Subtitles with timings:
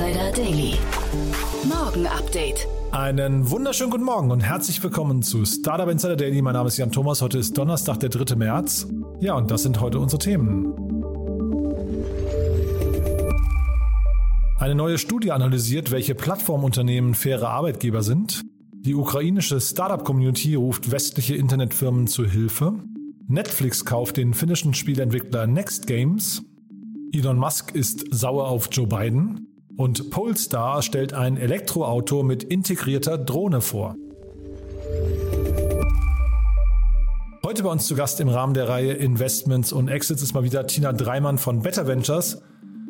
[0.00, 0.74] Insider Daily.
[1.68, 2.66] Morgen Update.
[2.90, 6.40] Einen wunderschönen guten Morgen und herzlich willkommen zu Startup Insider Daily.
[6.40, 7.20] Mein Name ist Jan Thomas.
[7.20, 8.34] Heute ist Donnerstag, der 3.
[8.34, 8.88] März.
[9.20, 10.72] Ja, und das sind heute unsere Themen.
[14.58, 18.42] Eine neue Studie analysiert, welche Plattformunternehmen faire Arbeitgeber sind.
[18.72, 22.72] Die ukrainische Startup-Community ruft westliche Internetfirmen zu Hilfe.
[23.28, 26.42] Netflix kauft den finnischen Spielentwickler Next Games.
[27.12, 29.49] Elon Musk ist sauer auf Joe Biden.
[29.80, 33.96] Und Polestar stellt ein Elektroauto mit integrierter Drohne vor.
[37.42, 40.66] Heute bei uns zu Gast im Rahmen der Reihe Investments und Exits ist mal wieder
[40.66, 42.42] Tina Dreimann von Better Ventures.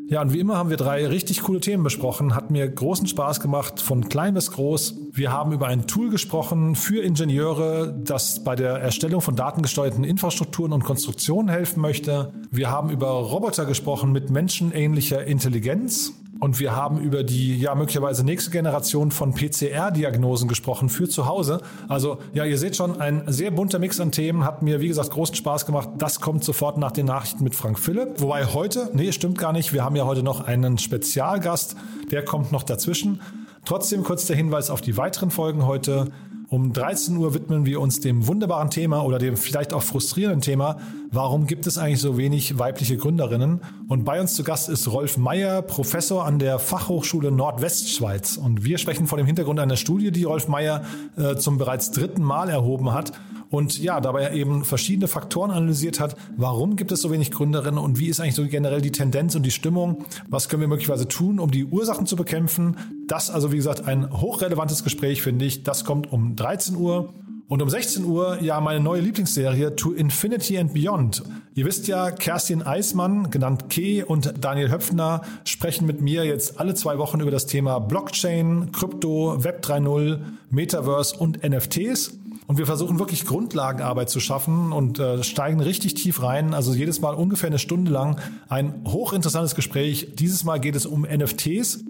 [0.08, 2.34] Ja, und wie immer haben wir drei richtig coole Themen besprochen.
[2.34, 4.96] Hat mir großen Spaß gemacht, von klein bis groß.
[5.12, 10.72] Wir haben über ein Tool gesprochen für Ingenieure, das bei der Erstellung von datengesteuerten Infrastrukturen
[10.72, 12.32] und Konstruktionen helfen möchte.
[12.50, 16.14] Wir haben über Roboter gesprochen mit menschenähnlicher Intelligenz.
[16.40, 21.60] Und wir haben über die ja möglicherweise nächste Generation von PCR-Diagnosen gesprochen für zu Hause.
[21.86, 25.10] Also ja, ihr seht schon, ein sehr bunter Mix an Themen hat mir wie gesagt
[25.10, 25.90] großen Spaß gemacht.
[25.98, 28.22] Das kommt sofort nach den Nachrichten mit Frank Philipp.
[28.22, 29.74] Wobei heute, nee, stimmt gar nicht.
[29.74, 31.76] Wir haben ja heute noch einen Spezialgast,
[32.10, 33.20] der kommt noch dazwischen.
[33.66, 36.10] Trotzdem kurz der Hinweis auf die weiteren Folgen heute.
[36.50, 40.78] Um 13 Uhr widmen wir uns dem wunderbaren Thema oder dem vielleicht auch frustrierenden Thema,
[41.12, 43.60] warum gibt es eigentlich so wenig weibliche Gründerinnen?
[43.86, 48.36] Und bei uns zu Gast ist Rolf Meyer, Professor an der Fachhochschule Nordwestschweiz.
[48.36, 50.82] Und wir sprechen vor dem Hintergrund einer Studie, die Rolf Meyer
[51.16, 53.12] äh, zum bereits dritten Mal erhoben hat
[53.50, 56.16] und ja, dabei eben verschiedene Faktoren analysiert hat.
[56.36, 59.44] Warum gibt es so wenig Gründerinnen und wie ist eigentlich so generell die Tendenz und
[59.44, 60.04] die Stimmung?
[60.28, 62.76] Was können wir möglicherweise tun, um die Ursachen zu bekämpfen?
[63.08, 65.64] Das also, wie gesagt, ein hochrelevantes Gespräch, finde ich.
[65.64, 67.12] Das kommt um 13 Uhr.
[67.48, 71.24] Und um 16 Uhr ja meine neue Lieblingsserie To Infinity and Beyond.
[71.56, 76.74] Ihr wisst ja, Kerstin Eismann, genannt Key, und Daniel Höpfner sprechen mit mir jetzt alle
[76.74, 80.20] zwei Wochen über das Thema Blockchain, Krypto, Web 3.0,
[80.50, 82.20] Metaverse und NFTs.
[82.50, 86.52] Und wir versuchen wirklich Grundlagenarbeit zu schaffen und äh, steigen richtig tief rein.
[86.52, 88.18] Also jedes Mal ungefähr eine Stunde lang
[88.48, 90.16] ein hochinteressantes Gespräch.
[90.16, 91.84] Dieses Mal geht es um NFTs.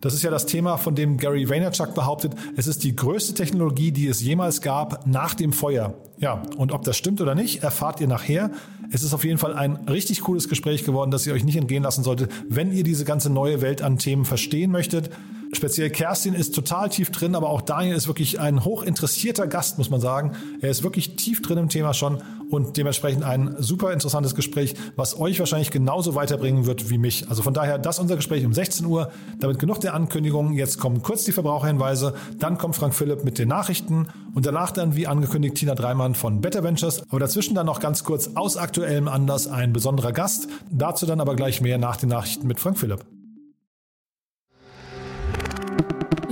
[0.00, 3.90] Das ist ja das Thema, von dem Gary Vaynerchuk behauptet, es ist die größte Technologie,
[3.90, 5.94] die es jemals gab nach dem Feuer.
[6.18, 8.52] Ja, und ob das stimmt oder nicht, erfahrt ihr nachher.
[8.92, 11.82] Es ist auf jeden Fall ein richtig cooles Gespräch geworden, das ihr euch nicht entgehen
[11.82, 15.10] lassen solltet, wenn ihr diese ganze neue Welt an Themen verstehen möchtet.
[15.52, 19.90] Speziell Kerstin ist total tief drin, aber auch Daniel ist wirklich ein hochinteressierter Gast, muss
[19.90, 20.32] man sagen.
[20.60, 25.18] Er ist wirklich tief drin im Thema schon und dementsprechend ein super interessantes Gespräch, was
[25.18, 27.28] euch wahrscheinlich genauso weiterbringen wird wie mich.
[27.28, 29.10] Also von daher, das unser Gespräch um 16 Uhr.
[29.40, 30.52] Damit genug der Ankündigungen.
[30.52, 34.96] Jetzt kommen kurz die Verbraucherhinweise, dann kommt Frank Philipp mit den Nachrichten und danach dann,
[34.96, 37.02] wie angekündigt, Tina Dreimann von Better Ventures.
[37.08, 40.48] Aber dazwischen dann noch ganz kurz aus aktuellem Anlass ein besonderer Gast.
[40.70, 43.15] Dazu dann aber gleich mehr nach den Nachrichten mit Frank Philipp.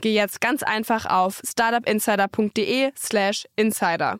[0.00, 4.18] geh jetzt ganz einfach auf startupinsider.de/slash insider.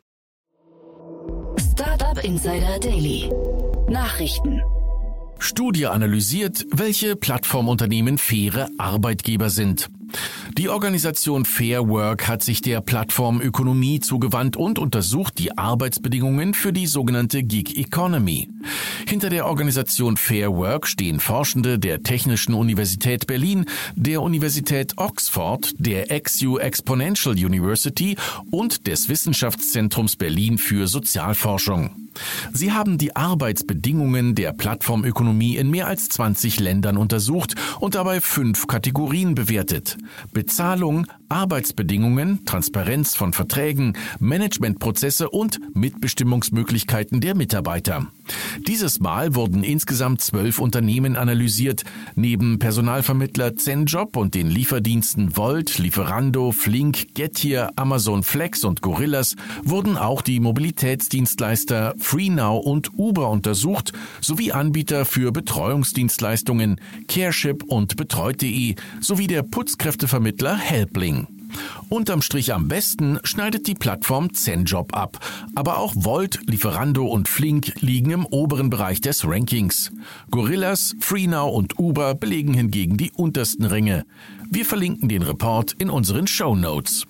[1.59, 3.31] Startup Insider Daily.
[3.89, 4.63] Nachrichten.
[5.39, 9.89] Studie analysiert, welche Plattformunternehmen faire Arbeitgeber sind.
[10.59, 16.87] Die Organisation Fair Work hat sich der Plattformökonomie zugewandt und untersucht die Arbeitsbedingungen für die
[16.87, 18.49] sogenannte Gig Economy.
[19.07, 26.07] Hinter der Organisation Fair Work stehen Forschende der Technischen Universität Berlin, der Universität Oxford, der
[26.21, 28.17] XU Exponential University
[28.51, 32.02] und des Wissenschaftszentrums Berlin für Sozialforschung.
[32.53, 38.67] Sie haben die Arbeitsbedingungen der Plattformökonomie in mehr als 20 Ländern untersucht und dabei fünf
[38.67, 39.99] Kategorien bewertet.
[40.33, 48.07] Bezahlung, Arbeitsbedingungen, Transparenz von Verträgen, Managementprozesse und Mitbestimmungsmöglichkeiten der Mitarbeiter.
[48.67, 51.85] Dieses Mal wurden insgesamt zwölf Unternehmen analysiert.
[52.15, 59.35] Neben Personalvermittler Zenjob und den Lieferdiensten Volt, Lieferando, Flink, Gettier, Amazon Flex und Gorillas
[59.65, 68.75] wurden auch die Mobilitätsdienstleister FreeNow und Uber untersucht, sowie Anbieter für Betreuungsdienstleistungen Careship und Betreut.de
[69.01, 71.27] sowie der Putzkräftevermittler Helpling.
[71.89, 75.19] Unterm Strich am besten schneidet die Plattform Zenjob ab.
[75.55, 79.93] Aber auch Volt, Lieferando und Flink liegen im oberen Bereich des Rankings.
[80.31, 84.05] Gorillas, FreeNow und Uber belegen hingegen die untersten Ränge.
[84.51, 87.07] Wir verlinken den Report in unseren Show Notes.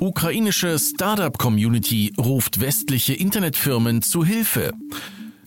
[0.00, 4.72] Ukrainische Startup-Community ruft westliche Internetfirmen zu Hilfe.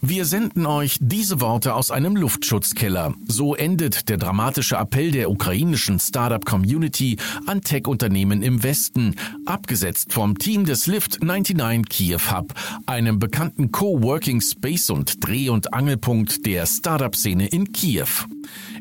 [0.01, 3.13] Wir senden euch diese Worte aus einem Luftschutzkeller.
[3.27, 9.15] So endet der dramatische Appell der ukrainischen Startup-Community an Tech-Unternehmen im Westen,
[9.45, 12.53] abgesetzt vom Team des Lift 99 Kiew Hub,
[12.87, 18.07] einem bekannten Coworking Space und Dreh- und Angelpunkt der Startup-Szene in Kiew.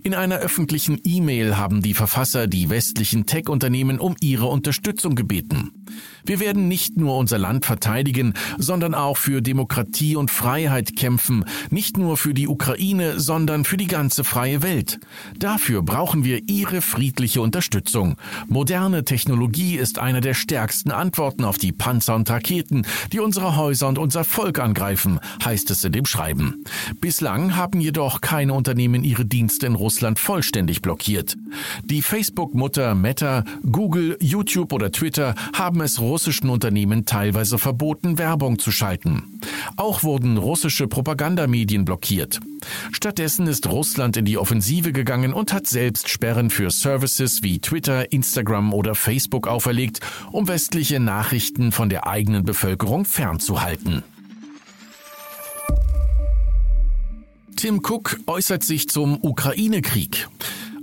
[0.02, 5.72] In einer öffentlichen E-Mail haben die Verfasser die westlichen Tech-Unternehmen um ihre Unterstützung gebeten.
[6.24, 11.96] Wir werden nicht nur unser Land verteidigen, sondern auch für Demokratie und Freiheit kämpfen, nicht
[11.96, 15.00] nur für die Ukraine, sondern für die ganze freie Welt.
[15.38, 18.16] Dafür brauchen wir Ihre friedliche Unterstützung.
[18.48, 23.88] Moderne Technologie ist eine der stärksten Antworten auf die Panzer und Raketen, die unsere Häuser
[23.88, 26.64] und unser Volk angreifen, heißt es in dem Schreiben.
[27.00, 31.36] Bislang haben jedoch keine Unternehmen ihre Dienste in Russland vollständig blockiert.
[31.84, 38.70] Die Facebook-Mutter Meta, Google, YouTube oder Twitter haben es russischen Unternehmen teilweise verboten, Werbung zu
[38.70, 39.40] schalten.
[39.76, 42.40] Auch wurden russische Propagandamedien blockiert.
[42.92, 48.12] Stattdessen ist Russland in die Offensive gegangen und hat selbst Sperren für Services wie Twitter,
[48.12, 50.00] Instagram oder Facebook auferlegt,
[50.30, 54.02] um westliche Nachrichten von der eigenen Bevölkerung fernzuhalten.
[57.60, 60.28] Tim Cook äußert sich zum Ukraine-Krieg.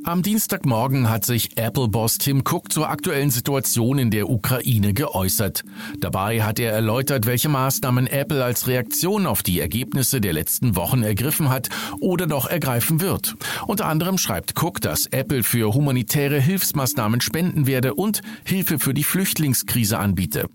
[0.04, 5.64] Am Dienstagmorgen hat sich Apple-Boss Tim Cook zur aktuellen Situation in der Ukraine geäußert.
[6.00, 11.02] Dabei hat er erläutert, welche Maßnahmen Apple als Reaktion auf die Ergebnisse der letzten Wochen
[11.02, 11.70] ergriffen hat
[12.00, 13.36] oder noch ergreifen wird.
[13.66, 19.04] Unter anderem schreibt Cook, dass Apple für humanitäre Hilfsmaßnahmen spenden werde und Hilfe für die
[19.04, 20.48] Flüchtlingskrise anbiete.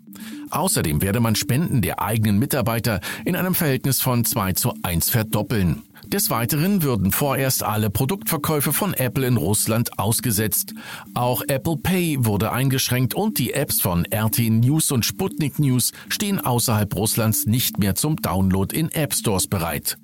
[0.50, 5.82] Außerdem werde man Spenden der eigenen Mitarbeiter in einem Verhältnis von 2 zu 1 verdoppeln.
[6.12, 10.74] Des Weiteren würden vorerst alle Produktverkäufe von Apple in Russland ausgesetzt.
[11.14, 16.38] Auch Apple Pay wurde eingeschränkt und die Apps von RT News und Sputnik News stehen
[16.38, 19.96] außerhalb Russlands nicht mehr zum Download in App Stores bereit.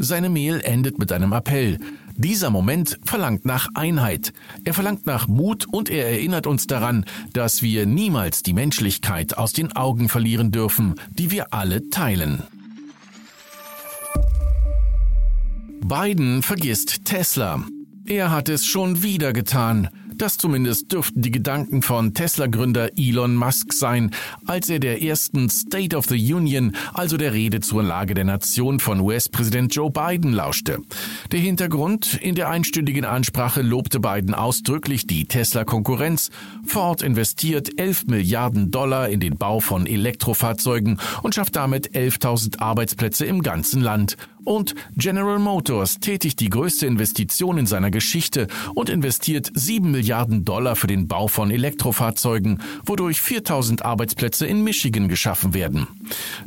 [0.00, 1.78] Seine Mail endet mit einem Appell.
[2.16, 4.32] Dieser Moment verlangt nach Einheit.
[4.64, 7.04] Er verlangt nach Mut und er erinnert uns daran,
[7.34, 12.42] dass wir niemals die Menschlichkeit aus den Augen verlieren dürfen, die wir alle teilen.
[15.84, 17.64] Biden vergisst Tesla.
[18.06, 19.88] Er hat es schon wieder getan.
[20.14, 24.12] Das zumindest dürften die Gedanken von Tesla-Gründer Elon Musk sein,
[24.46, 28.78] als er der ersten State of the Union, also der Rede zur Lage der Nation
[28.78, 30.78] von US-Präsident Joe Biden lauschte.
[31.32, 36.30] Der Hintergrund, in der einstündigen Ansprache lobte Biden ausdrücklich die Tesla-Konkurrenz.
[36.66, 43.26] Ford investiert 11 Milliarden Dollar in den Bau von Elektrofahrzeugen und schafft damit 11.000 Arbeitsplätze
[43.26, 44.16] im ganzen Land.
[44.44, 50.74] Und General Motors tätigt die größte Investition in seiner Geschichte und investiert 7 Milliarden Dollar
[50.74, 55.86] für den Bau von Elektrofahrzeugen, wodurch 4000 Arbeitsplätze in Michigan geschaffen werden.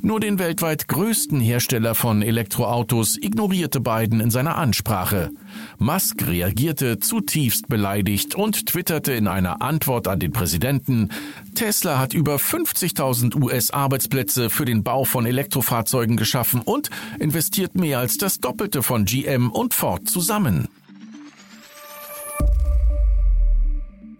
[0.01, 5.31] Nur den weltweit größten Hersteller von Elektroautos ignorierte Biden in seiner Ansprache.
[5.77, 11.09] Musk reagierte zutiefst beleidigt und twitterte in einer Antwort an den Präsidenten,
[11.55, 18.17] Tesla hat über 50.000 US-Arbeitsplätze für den Bau von Elektrofahrzeugen geschaffen und investiert mehr als
[18.17, 20.67] das Doppelte von GM und Ford zusammen.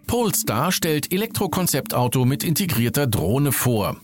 [0.07, 3.97] Polestar stellt Elektrokonzeptauto mit integrierter Drohne vor.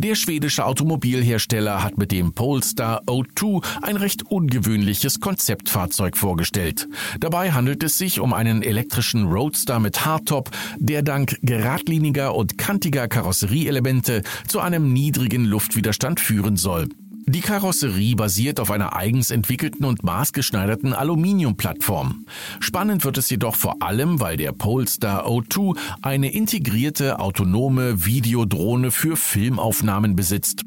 [0.00, 6.86] Der schwedische Automobilhersteller hat mit dem Polestar O2 ein recht ungewöhnliches Konzeptfahrzeug vorgestellt.
[7.18, 13.08] Dabei handelt es sich um einen elektrischen Roadster mit Hardtop, der dank geradliniger und kantiger
[13.08, 16.88] Karosserieelemente zu einem niedrigen Luftwiderstand führen soll.
[17.28, 22.24] Die Karosserie basiert auf einer eigens entwickelten und maßgeschneiderten Aluminiumplattform.
[22.58, 29.18] Spannend wird es jedoch vor allem, weil der Polestar O2 eine integrierte autonome Videodrohne für
[29.18, 30.62] Filmaufnahmen besitzt.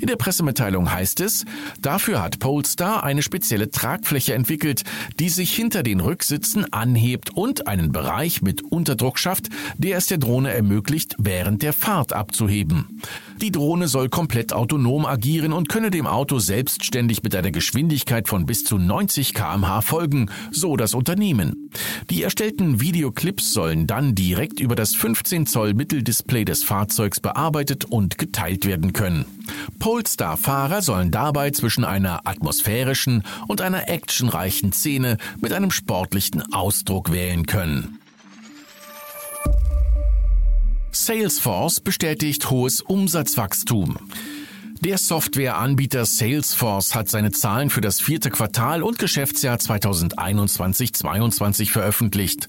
[0.00, 1.44] In der Pressemitteilung heißt es,
[1.80, 4.82] dafür hat Polestar eine spezielle Tragfläche entwickelt,
[5.20, 9.48] die sich hinter den Rücksitzen anhebt und einen Bereich mit Unterdruck schafft,
[9.78, 13.00] der es der Drohne ermöglicht, während der Fahrt abzuheben.
[13.40, 18.44] Die Drohne soll komplett autonom agieren und könne dem Auto selbstständig mit einer Geschwindigkeit von
[18.44, 21.70] bis zu 90 kmh folgen, so das Unternehmen.
[22.10, 28.18] Die erstellten Videoclips sollen dann direkt über das 15 Zoll Mitteldisplay des Fahrzeugs bearbeitet und
[28.18, 29.24] geteilt werden können.
[29.78, 37.46] Polestar-Fahrer sollen dabei zwischen einer atmosphärischen und einer actionreichen Szene mit einem sportlichen Ausdruck wählen
[37.46, 37.99] können.
[40.92, 43.96] Salesforce bestätigt hohes Umsatzwachstum.
[44.80, 52.48] Der Softwareanbieter Salesforce hat seine Zahlen für das vierte Quartal und Geschäftsjahr 2021-22 veröffentlicht.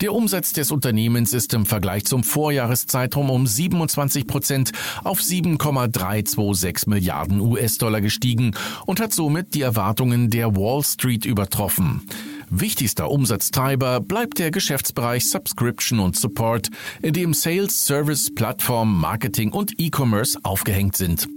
[0.00, 4.72] Der Umsatz des Unternehmens ist im Vergleich zum Vorjahreszeitraum um 27 Prozent
[5.04, 8.52] auf 7,326 Milliarden US-Dollar gestiegen
[8.86, 12.06] und hat somit die Erwartungen der Wall Street übertroffen.
[12.54, 16.68] Wichtigster Umsatztreiber bleibt der Geschäftsbereich Subscription und Support,
[17.00, 21.28] in dem Sales, Service, Plattform, Marketing und E-Commerce aufgehängt sind.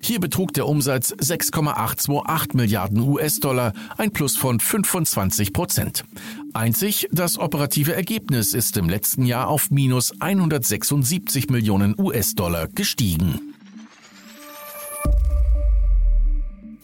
[0.00, 6.04] Hier betrug der Umsatz 6,828 Milliarden US-Dollar, ein Plus von 25 Prozent.
[6.52, 13.45] Einzig das operative Ergebnis ist im letzten Jahr auf minus 176 Millionen US-Dollar gestiegen.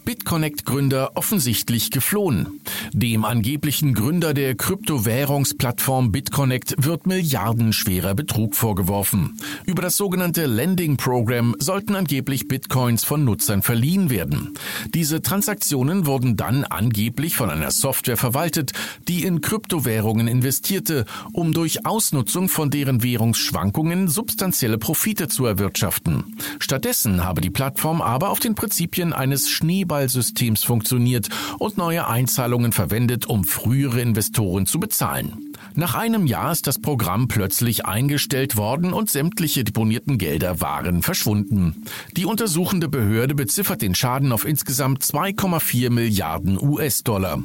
[0.05, 2.61] BitConnect-Gründer offensichtlich geflohen.
[2.91, 9.37] Dem angeblichen Gründer der Kryptowährungsplattform BitConnect wird milliardenschwerer Betrug vorgeworfen.
[9.65, 14.53] Über das sogenannte Lending Program sollten angeblich Bitcoins von Nutzern verliehen werden.
[14.93, 18.73] Diese Transaktionen wurden dann angeblich von einer Software verwaltet,
[19.07, 26.35] die in Kryptowährungen investierte, um durch Ausnutzung von deren Währungsschwankungen substanzielle Profite zu erwirtschaften.
[26.59, 32.71] Stattdessen habe die Plattform aber auf den Prinzipien eines Schneeball Schneeballsystems funktioniert und neue Einzahlungen
[32.71, 35.42] verwendet, um frühere Investoren zu bezahlen.
[35.75, 41.83] Nach einem Jahr ist das Programm plötzlich eingestellt worden und sämtliche deponierten Gelder waren verschwunden.
[42.15, 47.41] Die untersuchende Behörde beziffert den Schaden auf insgesamt 2,4 Milliarden US-Dollar.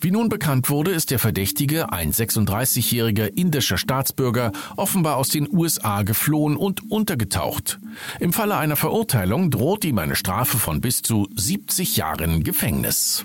[0.00, 6.02] Wie nun bekannt wurde, ist der Verdächtige, ein 36-jähriger indischer Staatsbürger, offenbar aus den USA
[6.02, 7.80] geflohen und untergetaucht.
[8.20, 13.24] Im Falle einer Verurteilung droht ihm eine Strafe von bis zu 70 Jahren Gefängnis.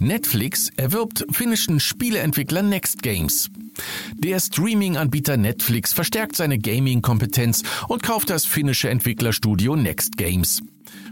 [0.00, 3.50] Netflix erwirbt finnischen Spieleentwickler Next Games.
[4.14, 10.62] Der Streaming-Anbieter Netflix verstärkt seine Gaming-Kompetenz und kauft das finnische Entwicklerstudio Next Games.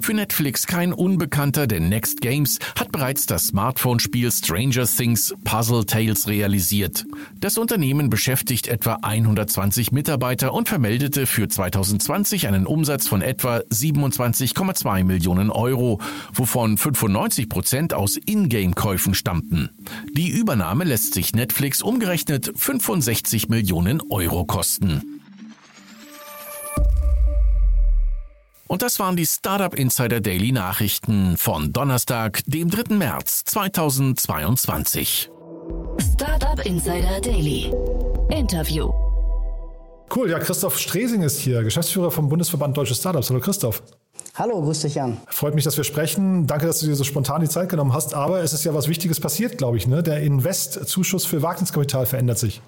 [0.00, 6.28] Für Netflix kein Unbekannter, denn Next Games hat bereits das Smartphone-Spiel Stranger Things Puzzle Tales
[6.28, 7.04] realisiert.
[7.40, 15.04] Das Unternehmen beschäftigt etwa 120 Mitarbeiter und vermeldete für 2020 einen Umsatz von etwa 27,2
[15.04, 16.00] Millionen Euro,
[16.32, 19.70] wovon 95 Prozent aus Ingame-Käufen stammten.
[20.14, 25.17] Die Übernahme lässt sich Netflix umgerechnet 65 Millionen Euro kosten.
[28.68, 32.94] Und das waren die Startup Insider Daily Nachrichten von Donnerstag, dem 3.
[32.96, 35.30] März 2022.
[36.12, 37.72] Startup Insider Daily.
[38.28, 38.92] Interview.
[40.14, 43.30] Cool, ja, Christoph Stresing ist hier, Geschäftsführer vom Bundesverband Deutsche Startups.
[43.30, 43.82] Hallo Christoph.
[44.34, 45.16] Hallo, grüß dich Jan.
[45.28, 46.46] Freut mich, dass wir sprechen.
[46.46, 48.12] Danke, dass du dir so spontan die Zeit genommen hast.
[48.12, 49.86] Aber es ist ja was Wichtiges passiert, glaube ich.
[49.86, 50.02] Ne?
[50.02, 52.60] Der Invest-Zuschuss für Wagniskapital verändert sich.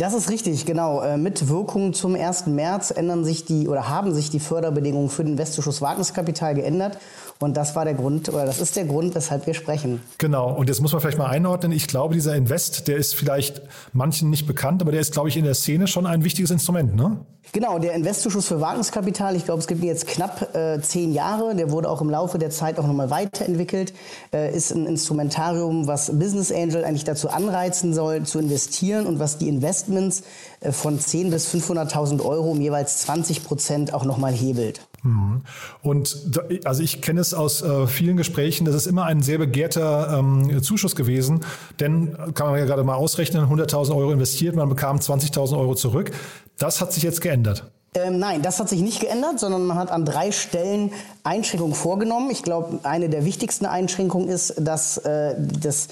[0.00, 1.02] Das ist richtig, genau.
[1.02, 2.46] Äh, mit Wirkung zum 1.
[2.46, 6.96] März ändern sich die oder haben sich die Förderbedingungen für den Investorschuss Wagniskapital geändert.
[7.42, 10.02] Und das war der Grund, oder das ist der Grund, weshalb wir sprechen.
[10.18, 10.52] Genau.
[10.52, 11.72] Und jetzt muss man vielleicht mal einordnen.
[11.72, 13.62] Ich glaube, dieser Invest, der ist vielleicht
[13.94, 16.94] manchen nicht bekannt, aber der ist, glaube ich, in der Szene schon ein wichtiges Instrument,
[16.94, 17.16] ne?
[17.52, 21.72] Genau, der Investorschuss für Wagniskapital, ich glaube, es gibt jetzt knapp äh, zehn Jahre, der
[21.72, 23.92] wurde auch im Laufe der Zeit auch nochmal weiterentwickelt,
[24.32, 29.38] äh, ist ein Instrumentarium, was Business Angel eigentlich dazu anreizen soll, zu investieren und was
[29.38, 30.22] die Investments
[30.60, 34.82] äh, von 10 bis 500.000 Euro um jeweils 20 Prozent auch nochmal hebelt.
[35.02, 35.42] Mhm.
[35.82, 39.38] Und da, also ich kenne es aus äh, vielen Gesprächen, das ist immer ein sehr
[39.38, 41.40] begehrter ähm, Zuschuss gewesen,
[41.78, 46.10] denn kann man ja gerade mal ausrechnen, 100.000 Euro investiert, man bekam 20.000 Euro zurück.
[46.58, 47.70] Das hat sich jetzt geändert.
[47.92, 50.92] Ähm, nein, das hat sich nicht geändert, sondern man hat an drei Stellen
[51.24, 52.30] Einschränkungen vorgenommen.
[52.30, 55.88] Ich glaube, eine der wichtigsten Einschränkungen ist, dass äh, das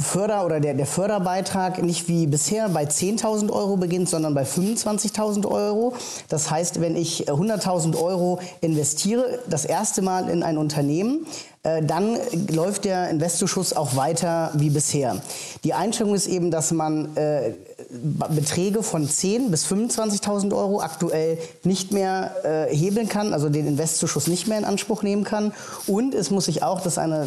[0.00, 5.46] Förder- oder der, der Förderbeitrag nicht wie bisher bei 10.000 Euro beginnt, sondern bei 25.000
[5.46, 5.94] Euro.
[6.28, 11.24] Das heißt, wenn ich 100.000 Euro investiere, das erste Mal in ein Unternehmen,
[11.62, 12.18] äh, dann
[12.50, 15.22] läuft der Investorschuss auch weiter wie bisher.
[15.62, 17.52] Die Einschränkung ist eben, dass man äh,
[17.92, 24.28] Beträge von 10.000 bis 25.000 Euro aktuell nicht mehr äh, hebeln kann, also den Investorschuss
[24.28, 25.52] nicht mehr in Anspruch nehmen kann.
[25.86, 27.26] Und es muss sich auch, das ist eine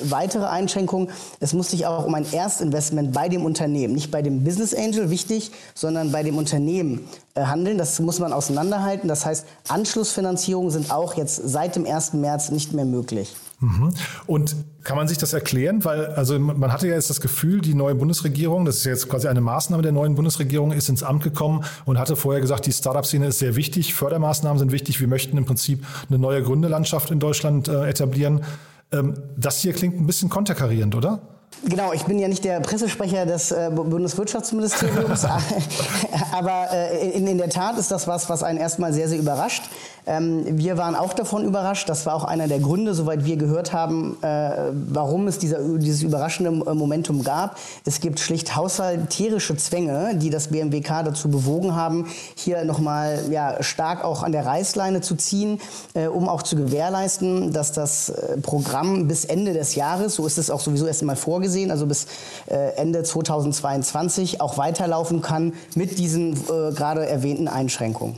[0.00, 1.10] weitere Einschränkung,
[1.40, 5.10] es muss sich auch um ein Erstinvestment bei dem Unternehmen, nicht bei dem Business Angel,
[5.10, 7.76] wichtig, sondern bei dem Unternehmen äh, handeln.
[7.76, 9.08] Das muss man auseinanderhalten.
[9.08, 12.14] Das heißt, Anschlussfinanzierungen sind auch jetzt seit dem 1.
[12.14, 13.34] März nicht mehr möglich.
[13.60, 13.92] Mhm.
[14.26, 15.84] Und kann man sich das erklären?
[15.84, 19.26] Weil, also man hatte ja jetzt das Gefühl, die neue Bundesregierung, das ist jetzt quasi
[19.26, 23.26] eine Maßnahme der neuen Bundesregierung, ist ins Amt gekommen und hatte vorher gesagt, die Startup-Szene
[23.26, 27.68] ist sehr wichtig, Fördermaßnahmen sind wichtig, wir möchten im Prinzip eine neue Gründelandschaft in Deutschland
[27.68, 28.44] äh, etablieren.
[28.92, 31.20] Ähm, das hier klingt ein bisschen konterkarierend, oder?
[31.64, 35.24] Genau, ich bin ja nicht der Pressesprecher des äh, Bundeswirtschaftsministeriums,
[36.32, 39.64] aber äh, in, in, der Tat ist das was, was einen erstmal sehr, sehr überrascht.
[40.06, 41.88] Ähm, wir waren auch davon überrascht.
[41.88, 44.50] Das war auch einer der Gründe, soweit wir gehört haben, äh,
[44.88, 47.56] warum es dieser, dieses überraschende Momentum gab.
[47.84, 54.04] Es gibt schlicht haushalterische Zwänge, die das BMWK dazu bewogen haben, hier nochmal ja, stark
[54.04, 55.60] auch an der Reißleine zu ziehen,
[55.94, 60.38] äh, um auch zu gewährleisten, dass das äh, Programm bis Ende des Jahres, so ist
[60.38, 62.06] es auch sowieso erst einmal vorgesehen, also bis
[62.46, 68.16] äh, Ende 2022 auch weiterlaufen kann mit diesen äh, gerade erwähnten Einschränkungen.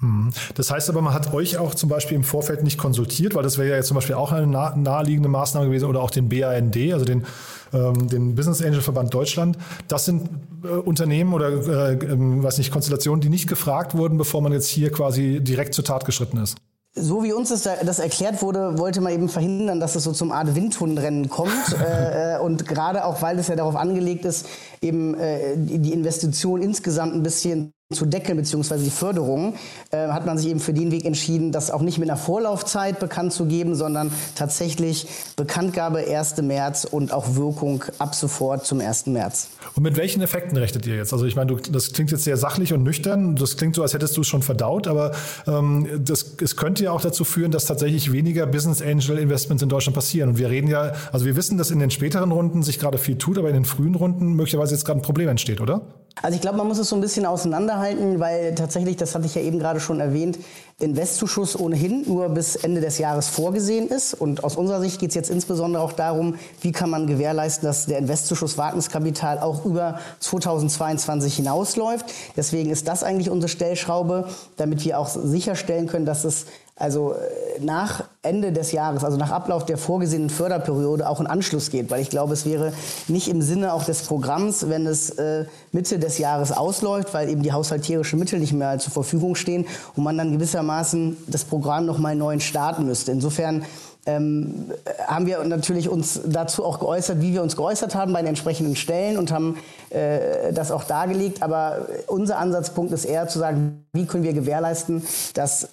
[0.00, 0.30] Mhm.
[0.54, 3.58] Das heißt aber, man hat euch auch zum Beispiel im Vorfeld nicht konsultiert, weil das
[3.58, 7.04] wäre ja jetzt zum Beispiel auch eine naheliegende Maßnahme gewesen oder auch den BAND, also
[7.04, 7.24] den,
[7.72, 9.58] ähm, den Business Angel Verband Deutschland.
[9.88, 10.28] Das sind
[10.64, 14.68] äh, Unternehmen oder äh, äh, weiß nicht, Konstellationen, die nicht gefragt wurden, bevor man jetzt
[14.68, 16.56] hier quasi direkt zur Tat geschritten ist.
[16.92, 20.32] So wie uns das, das, erklärt wurde, wollte man eben verhindern, dass es so zum
[20.32, 21.52] Art Windhundrennen kommt.
[21.80, 24.46] äh, äh und gerade auch, weil es ja darauf angelegt ist,
[24.80, 29.54] eben äh, die Investition insgesamt ein bisschen zu deckeln, beziehungsweise die Förderung,
[29.90, 33.00] äh, hat man sich eben für den Weg entschieden, das auch nicht mit einer Vorlaufzeit
[33.00, 36.36] bekannt zu geben, sondern tatsächlich Bekanntgabe 1.
[36.42, 39.06] März und auch Wirkung ab sofort zum 1.
[39.06, 39.48] März.
[39.74, 41.12] Und mit welchen Effekten rechnet ihr jetzt?
[41.12, 43.92] Also ich meine, du, das klingt jetzt sehr sachlich und nüchtern, das klingt so, als
[43.92, 45.10] hättest du es schon verdaut, aber
[45.48, 49.68] ähm, das, es könnte ja auch dazu führen, dass tatsächlich weniger Business Angel Investments in
[49.68, 50.28] Deutschland passieren.
[50.28, 53.18] Und wir reden ja, also wir wissen, dass in den späteren Runden sich gerade viel
[53.18, 55.82] tut, aber in den frühen Runden möglicherweise jetzt gerade ein Problem entsteht, oder?
[56.22, 59.34] Also ich glaube, man muss es so ein bisschen auseinanderhalten, weil tatsächlich, das hatte ich
[59.34, 60.38] ja eben gerade schon erwähnt,
[60.78, 64.14] Investzuschuss ohnehin nur bis Ende des Jahres vorgesehen ist.
[64.14, 67.86] Und aus unserer Sicht geht es jetzt insbesondere auch darum, wie kann man gewährleisten, dass
[67.86, 72.06] der Investzuschuss Wagniskapital auch über 2022 hinausläuft.
[72.36, 76.46] Deswegen ist das eigentlich unsere Stellschraube, damit wir auch sicherstellen können, dass es
[76.80, 81.70] also äh, nach Ende des Jahres, also nach Ablauf der vorgesehenen Förderperiode auch einen Anschluss
[81.70, 81.90] geht.
[81.90, 82.72] Weil ich glaube, es wäre
[83.06, 87.42] nicht im Sinne auch des Programms, wenn es äh, Mitte des Jahres ausläuft, weil eben
[87.42, 92.16] die haushalterischen Mittel nicht mehr zur Verfügung stehen und man dann gewissermaßen das Programm nochmal
[92.16, 93.12] neu starten müsste.
[93.12, 93.64] Insofern
[94.06, 94.70] ähm,
[95.06, 98.76] haben wir natürlich uns dazu auch geäußert, wie wir uns geäußert haben bei den entsprechenden
[98.76, 99.58] Stellen und haben
[99.90, 101.42] äh, das auch dargelegt.
[101.42, 105.02] Aber unser Ansatzpunkt ist eher zu sagen, wie können wir gewährleisten,
[105.34, 105.68] dass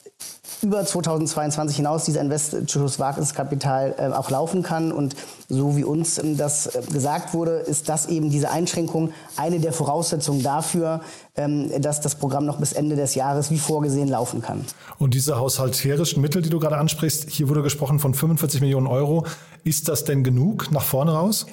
[0.62, 4.92] über 2022 hinaus dieser Investitionsschuss-Wagniskapital äh, auch laufen kann.
[4.92, 5.16] Und
[5.50, 9.74] so wie uns ähm, das äh, gesagt wurde, ist das eben diese Einschränkung eine der
[9.74, 11.02] Voraussetzungen dafür,
[11.36, 14.66] ähm, dass das Programm noch bis Ende des Jahres wie vorgesehen laufen kann.
[14.98, 19.26] Und diese haushalterischen Mittel, die du gerade ansprichst, hier wurde gesprochen von 45 Millionen Euro.
[19.64, 21.46] Ist das denn genug nach vorne raus?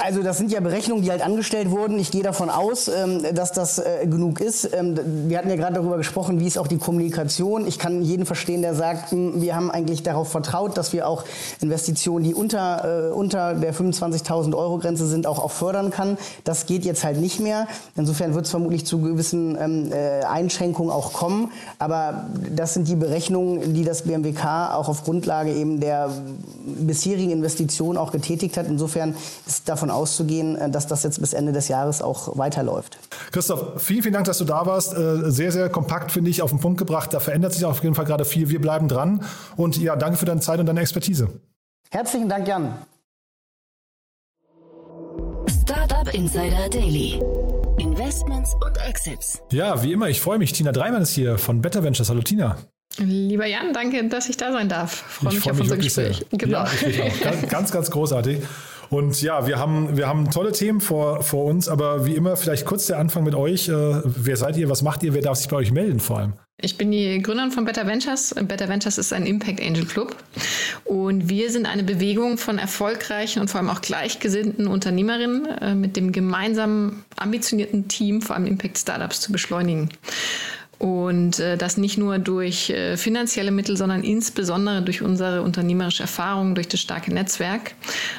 [0.00, 1.98] Also das sind ja Berechnungen, die halt angestellt wurden.
[1.98, 4.72] Ich gehe davon aus, ähm, dass das äh, genug ist.
[4.72, 4.96] Ähm,
[5.28, 7.66] wir hatten ja gerade darüber gesprochen, wie ist auch die Kommunikation.
[7.66, 11.24] Ich kann jeden verstehen, der sagt, wir haben eigentlich darauf vertraut, dass wir auch
[11.60, 16.16] Investitionen, die unter, äh, unter der 25.000 Euro Grenze sind, auch, auch fördern kann.
[16.44, 17.66] Das geht jetzt halt nicht mehr.
[17.96, 21.50] Insofern wird es vermutlich zu gewissen ähm, äh, Einschränkungen auch kommen.
[21.80, 26.12] Aber das sind die Berechnungen, die das BMWK auch auf Grundlage eben der
[26.64, 28.68] bisherigen Investitionen auch getätigt hat.
[28.68, 32.98] Insofern ist davon davon auszugehen, äh, dass das jetzt bis Ende des Jahres auch weiterläuft.
[33.32, 34.96] Christoph, vielen, vielen Dank, dass du da warst.
[34.96, 37.12] Äh, sehr, sehr kompakt, finde ich, auf den Punkt gebracht.
[37.12, 38.48] Da verändert sich auf jeden Fall gerade viel.
[38.48, 39.24] Wir bleiben dran.
[39.56, 41.28] Und ja, danke für deine Zeit und deine Expertise.
[41.90, 42.74] Herzlichen Dank, Jan.
[45.62, 47.20] Startup Insider Daily.
[47.78, 49.40] Investments und Exits.
[49.52, 50.52] Ja, wie immer, ich freue mich.
[50.52, 52.10] Tina Dreimann ist hier von Better Ventures.
[52.10, 52.56] Hallo Tina.
[52.96, 54.90] Lieber Jan, danke, dass ich da sein darf.
[54.92, 56.24] Freue mich auf unser Gespräch.
[56.32, 56.64] Genau.
[56.64, 57.48] Ja, ich auch.
[57.48, 58.40] Ganz, ganz großartig.
[58.90, 62.64] Und ja, wir haben, wir haben tolle Themen vor, vor uns, aber wie immer, vielleicht
[62.64, 63.68] kurz der Anfang mit euch.
[63.68, 63.72] Äh,
[64.04, 64.68] wer seid ihr?
[64.70, 65.14] Was macht ihr?
[65.14, 66.32] Wer darf sich bei euch melden vor allem?
[66.60, 68.34] Ich bin die Gründerin von Better Ventures.
[68.34, 70.16] Better Ventures ist ein Impact Angel Club.
[70.84, 75.96] Und wir sind eine Bewegung von erfolgreichen und vor allem auch gleichgesinnten Unternehmerinnen äh, mit
[75.96, 79.90] dem gemeinsamen ambitionierten Team, vor allem Impact Startups zu beschleunigen.
[80.78, 86.54] Und äh, das nicht nur durch äh, finanzielle Mittel, sondern insbesondere durch unsere unternehmerische Erfahrung,
[86.54, 87.72] durch das starke Netzwerk.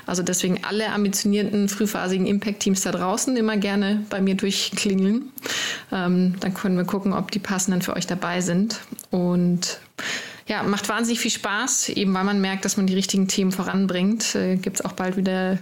[0.06, 5.32] Also deswegen alle ambitionierten, frühphasigen Impact-Teams da draußen immer gerne bei mir durchklingeln.
[5.93, 8.82] Ähm, dann können wir gucken, ob die passenden für euch dabei sind.
[9.10, 9.80] Und
[10.49, 14.33] ja, macht wahnsinnig viel Spaß, eben weil man merkt, dass man die richtigen Themen voranbringt.
[14.33, 15.57] Äh, Gibt es auch bald wieder äh,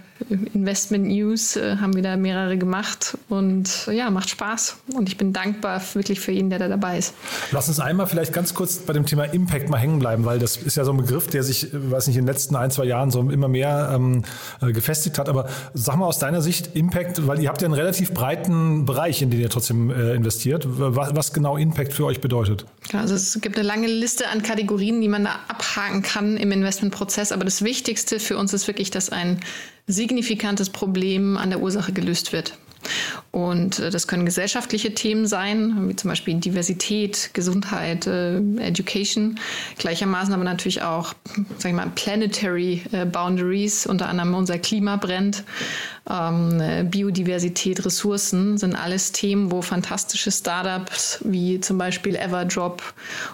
[0.54, 4.78] Investment News, äh, haben wieder mehrere gemacht und äh, ja, macht Spaß.
[4.94, 7.12] Und ich bin dankbar wirklich für jeden, der da dabei ist.
[7.52, 10.56] Lass uns einmal vielleicht ganz kurz bei dem Thema Impact mal hängen bleiben, weil das
[10.56, 13.10] ist ja so ein Begriff, der sich, weiß nicht, in den letzten ein, zwei Jahren
[13.10, 14.22] so immer mehr ähm,
[14.62, 15.28] äh, gefestigt hat.
[15.28, 19.20] Aber sag mal aus deiner Sicht Impact, weil ihr habt ja einen relativ breiten Bereich,
[19.20, 20.64] in den ihr trotzdem äh, investiert.
[20.66, 22.64] Was, was genau Impact für euch bedeutet?
[22.94, 26.52] Also es gibt eine lange Liste an Kategorien Kategorien, die man da abhaken kann im
[26.52, 27.32] Investmentprozess.
[27.32, 29.40] Aber das Wichtigste für uns ist wirklich, dass ein
[29.86, 32.56] signifikantes Problem an der Ursache gelöst wird.
[33.30, 39.38] Und äh, das können gesellschaftliche Themen sein, wie zum Beispiel Diversität, Gesundheit, äh, Education.
[39.78, 41.14] Gleichermaßen aber natürlich auch,
[41.58, 45.44] sag ich mal, planetary äh, boundaries, unter anderem unser Klima brennt,
[46.10, 52.82] ähm, Biodiversität, Ressourcen sind alles Themen, wo fantastische Startups wie zum Beispiel Everdrop,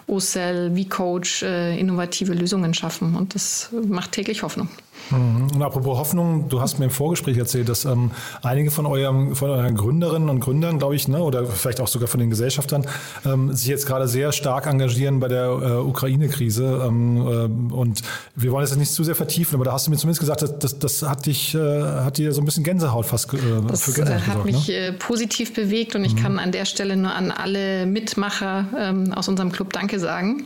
[0.06, 3.14] Ocell, VCoach innovative Lösungen schaffen.
[3.14, 4.68] Und das macht täglich Hoffnung.
[5.10, 5.48] Mhm.
[5.54, 8.10] Und apropos Hoffnung, du hast mir im Vorgespräch erzählt, dass ähm,
[8.42, 12.08] einige von, eurem, von euren Gründerinnen und Gründern, glaube ich, ne, oder vielleicht auch sogar
[12.08, 12.86] von den Gesellschaftern,
[13.24, 16.82] ähm, sich jetzt gerade sehr stark engagieren bei der äh, Ukraine-Krise.
[16.86, 18.02] Ähm, äh, und
[18.34, 20.58] wir wollen das nicht zu sehr vertiefen, aber da hast du mir zumindest gesagt, dass,
[20.58, 23.38] das, das hat dich, äh, hat dir so ein bisschen Gänsehaut fast äh,
[23.68, 24.74] das für Gänsehaut hat gesorgt, mich ne?
[24.74, 26.18] Äh, positiv bewegt und ich mhm.
[26.18, 30.44] kann an der Stelle nur an alle Mitmacher ähm, aus unserem Club Danke sagen.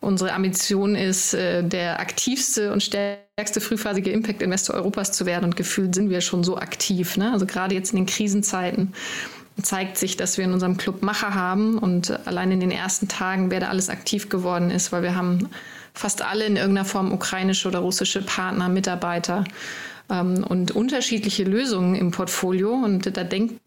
[0.00, 5.44] Unsere Ambition ist, äh, der aktivste und stärkste frühphasige Impact-Investor Europas zu werden.
[5.44, 7.16] Und gefühlt sind wir schon so aktiv.
[7.16, 7.32] Ne?
[7.32, 8.92] Also gerade jetzt in den Krisenzeiten
[9.62, 11.78] zeigt sich, dass wir in unserem Club Macher haben.
[11.78, 15.48] Und allein in den ersten Tagen, wer da alles aktiv geworden ist, weil wir haben
[15.94, 19.44] fast alle in irgendeiner Form ukrainische oder russische Partner, Mitarbeiter
[20.10, 22.74] ähm, und unterschiedliche Lösungen im Portfolio.
[22.74, 23.60] Und da denkt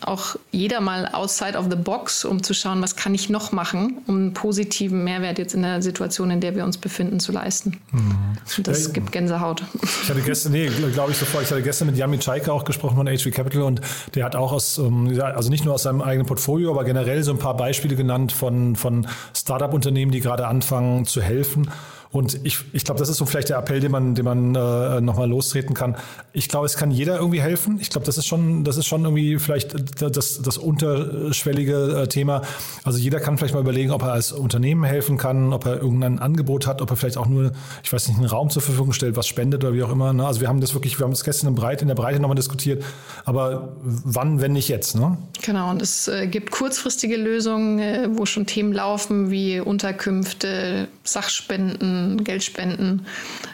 [0.00, 3.98] auch jeder mal outside of the box, um zu schauen, was kann ich noch machen,
[4.06, 7.80] um einen positiven Mehrwert jetzt in der Situation, in der wir uns befinden, zu leisten.
[7.92, 8.36] Mhm.
[8.56, 9.62] Und das ja, gibt Gänsehaut.
[10.02, 12.96] Ich hatte gestern, nee, glaube ich sofort, ich hatte gestern mit Yami Chaika auch gesprochen
[12.96, 13.80] von HV Capital und
[14.14, 17.32] der hat auch aus, ähm, also nicht nur aus seinem eigenen Portfolio, aber generell so
[17.32, 21.70] ein paar Beispiele genannt von, von Startup-Unternehmen, die gerade anfangen zu helfen.
[22.12, 25.00] Und ich, ich glaube, das ist so vielleicht der Appell, den man, den man äh,
[25.00, 25.96] nochmal lostreten kann.
[26.34, 27.78] Ich glaube, es kann jeder irgendwie helfen.
[27.80, 32.42] Ich glaube, das ist schon, das ist schon irgendwie vielleicht das, das unterschwellige äh, Thema.
[32.84, 36.18] Also jeder kann vielleicht mal überlegen, ob er als Unternehmen helfen kann, ob er irgendein
[36.18, 39.16] Angebot hat, ob er vielleicht auch nur, ich weiß nicht, einen Raum zur Verfügung stellt,
[39.16, 40.12] was spendet oder wie auch immer.
[40.12, 40.26] Ne?
[40.26, 42.36] Also wir haben das wirklich, wir haben das gestern in, Breite, in der Breite nochmal
[42.36, 42.84] diskutiert.
[43.24, 44.96] Aber wann, wenn nicht jetzt?
[44.96, 45.16] Ne?
[45.40, 52.01] Genau, und es äh, gibt kurzfristige Lösungen, äh, wo schon Themen laufen wie Unterkünfte, Sachspenden,
[52.24, 53.06] Geldspenden,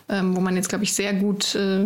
[0.09, 1.85] ähm, wo man jetzt, glaube ich, sehr gut äh,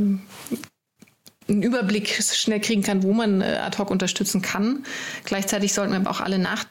[1.48, 4.84] einen Überblick schnell kriegen kann, wo man äh, ad hoc unterstützen kann.
[5.24, 6.64] Gleichzeitig sollten wir aber auch alle nach,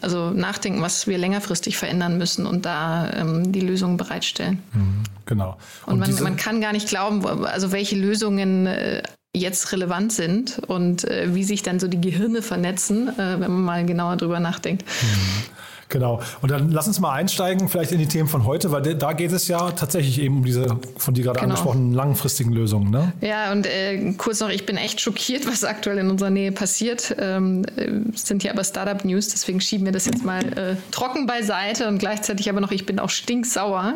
[0.00, 4.62] also nachdenken, was wir längerfristig verändern müssen und da ähm, die Lösungen bereitstellen.
[4.72, 5.56] Mhm, genau.
[5.86, 9.02] Und, und man, man, kann gar nicht glauben, also welche Lösungen äh,
[9.34, 13.62] jetzt relevant sind und äh, wie sich dann so die Gehirne vernetzen, äh, wenn man
[13.62, 14.84] mal genauer drüber nachdenkt.
[14.84, 15.59] Mhm.
[15.90, 16.20] Genau.
[16.40, 19.32] Und dann lass uns mal einsteigen, vielleicht in die Themen von heute, weil da geht
[19.32, 21.50] es ja tatsächlich eben um diese von dir gerade genau.
[21.50, 22.90] angesprochenen langfristigen Lösungen.
[22.90, 23.12] Ne?
[23.20, 27.14] Ja, und äh, kurz noch, ich bin echt schockiert, was aktuell in unserer Nähe passiert.
[27.18, 31.26] Ähm, äh, sind hier aber Startup News, deswegen schieben wir das jetzt mal äh, trocken
[31.26, 33.94] beiseite und gleichzeitig aber noch, ich bin auch stinksauer,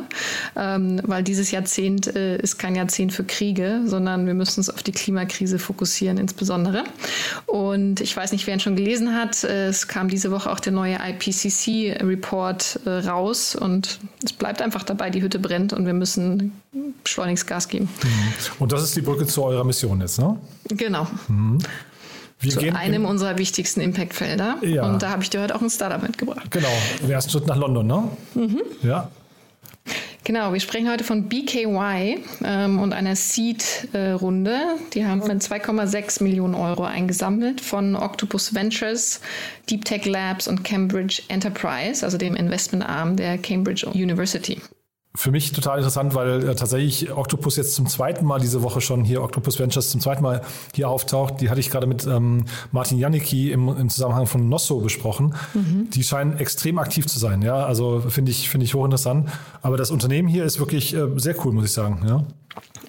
[0.56, 4.82] ähm, weil dieses Jahrzehnt äh, ist kein Jahrzehnt für Kriege, sondern wir müssen uns auf
[4.82, 6.82] die Klimakrise fokussieren insbesondere.
[7.46, 10.60] Und ich weiß nicht, wer ihn schon gelesen hat, äh, es kam diese Woche auch
[10.60, 15.86] der neue IPCC Report äh, raus und es bleibt einfach dabei, die Hütte brennt und
[15.86, 16.52] wir müssen
[17.04, 17.88] schleunigst Gas geben.
[18.02, 18.32] Mhm.
[18.58, 20.36] Und das ist die Brücke zu eurer Mission jetzt, ne?
[20.68, 21.06] Genau.
[21.28, 21.58] Mhm.
[22.40, 24.58] Wir zu einem unserer wichtigsten Impact-Felder.
[24.62, 24.86] Ja.
[24.86, 26.50] Und da habe ich dir heute auch ein Startup mitgebracht.
[26.50, 26.68] Genau,
[27.02, 28.04] im ersten Schritt nach London, ne?
[28.34, 28.60] Mhm.
[28.82, 29.08] Ja.
[30.24, 34.58] Genau, wir sprechen heute von BKY ähm, und einer Seed-Runde.
[34.94, 39.20] Die haben mit 2,6 Millionen Euro eingesammelt von Octopus Ventures,
[39.68, 44.62] Deep Tech Labs und Cambridge Enterprise, also dem Investmentarm der Cambridge University
[45.16, 49.04] für mich total interessant, weil äh, tatsächlich Octopus jetzt zum zweiten Mal diese Woche schon
[49.04, 50.42] hier, Octopus Ventures zum zweiten Mal
[50.74, 51.40] hier auftaucht.
[51.40, 55.34] Die hatte ich gerade mit ähm, Martin Janicki im, im Zusammenhang von Nosso besprochen.
[55.54, 55.88] Mhm.
[55.90, 57.42] Die scheinen extrem aktiv zu sein.
[57.42, 59.30] Ja, also finde ich, finde ich hochinteressant.
[59.62, 62.04] Aber das Unternehmen hier ist wirklich äh, sehr cool, muss ich sagen.
[62.06, 62.24] Ja.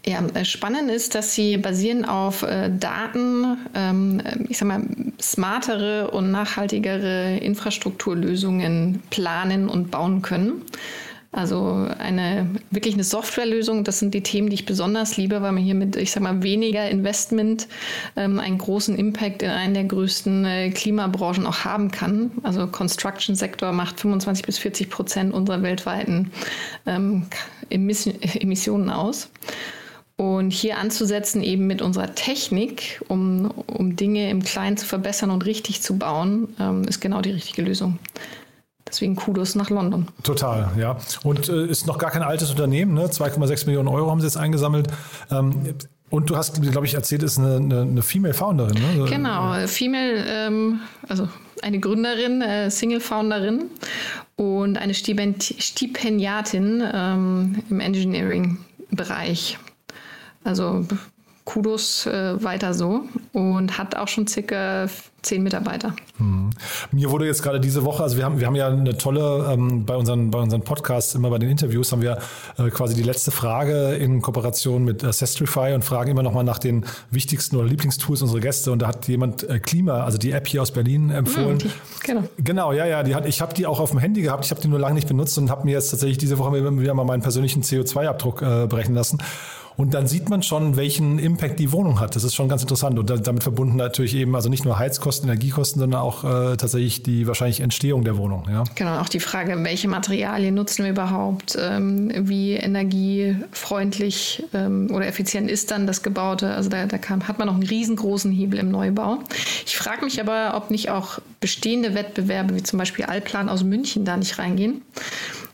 [0.08, 4.82] Ja, äh, spannend ist, dass sie basieren auf äh, Daten, ähm, ich sag mal,
[5.22, 10.62] smartere und nachhaltigere Infrastrukturlösungen planen und bauen können.
[11.36, 15.62] Also eine wirklich eine Softwarelösung, das sind die Themen, die ich besonders liebe, weil man
[15.62, 17.68] hier mit, ich sag mal, weniger Investment
[18.16, 22.32] ähm, einen großen Impact in einen der größten äh, Klimabranchen auch haben kann.
[22.44, 26.32] Also Construction-Sektor macht 25 bis 40 Prozent unserer weltweiten
[26.86, 27.26] ähm,
[27.70, 29.30] Emissionen aus.
[30.16, 35.46] Und hier anzusetzen eben mit unserer Technik, um, um Dinge im Kleinen zu verbessern und
[35.46, 38.00] richtig zu bauen, ähm, ist genau die richtige Lösung.
[38.96, 40.08] Deswegen Kudos nach London.
[40.24, 40.96] Total, ja.
[41.24, 43.08] Und äh, ist noch gar kein altes Unternehmen, ne?
[43.08, 44.88] 2,6 Millionen Euro haben sie jetzt eingesammelt.
[45.30, 45.76] Ähm,
[46.10, 49.06] und du hast, glaube ich, erzählt, ist eine, eine, eine Female Founderin, ne?
[49.10, 50.80] Genau, Female, ähm,
[51.10, 51.28] also
[51.62, 53.66] eine Gründerin, äh, Single-Founderin
[54.38, 59.58] und eine Stipend Stipendiatin ähm, im Engineering-Bereich.
[60.46, 60.86] Also
[61.46, 64.88] Kudos äh, weiter so und hat auch schon circa
[65.26, 65.96] zehn Mitarbeiter.
[66.18, 66.52] Hm.
[66.92, 69.86] Mir wurde jetzt gerade diese Woche, also wir haben, wir haben ja eine tolle, ähm,
[69.86, 72.20] bei, unseren, bei unseren Podcasts, immer bei den Interviews, haben wir
[72.58, 76.86] äh, quasi die letzte Frage in Kooperation mit Sestrify und fragen immer nochmal nach den
[77.12, 78.72] wichtigsten oder Lieblingstools unserer Gäste.
[78.72, 81.56] Und da hat jemand äh, Klima, also die App hier aus Berlin, empfohlen.
[81.56, 81.72] Mhm, die,
[82.04, 82.24] genau.
[82.38, 83.04] Genau, ja, ja.
[83.04, 84.96] Die hat, ich habe die auch auf dem Handy gehabt, ich habe die nur lange
[84.96, 88.68] nicht benutzt und habe mir jetzt tatsächlich diese Woche wieder mal meinen persönlichen CO2-Abdruck äh,
[88.68, 89.18] berechnen lassen.
[89.78, 92.16] Und dann sieht man schon, welchen Impact die Wohnung hat.
[92.16, 92.98] Das ist schon ganz interessant.
[92.98, 97.28] Und damit verbunden natürlich eben, also nicht nur Heizkosten, Energiekosten, sondern auch äh, tatsächlich die
[97.28, 98.48] wahrscheinlich Entstehung der Wohnung.
[98.50, 98.64] Ja?
[98.76, 105.50] Genau, auch die Frage, welche Materialien nutzen wir überhaupt, ähm, wie energiefreundlich ähm, oder effizient
[105.50, 106.54] ist dann das Gebaute.
[106.54, 109.20] Also da, da kann, hat man noch einen riesengroßen Hebel im Neubau.
[109.66, 114.06] Ich frage mich aber, ob nicht auch bestehende Wettbewerbe, wie zum Beispiel Allplan aus München,
[114.06, 114.82] da nicht reingehen.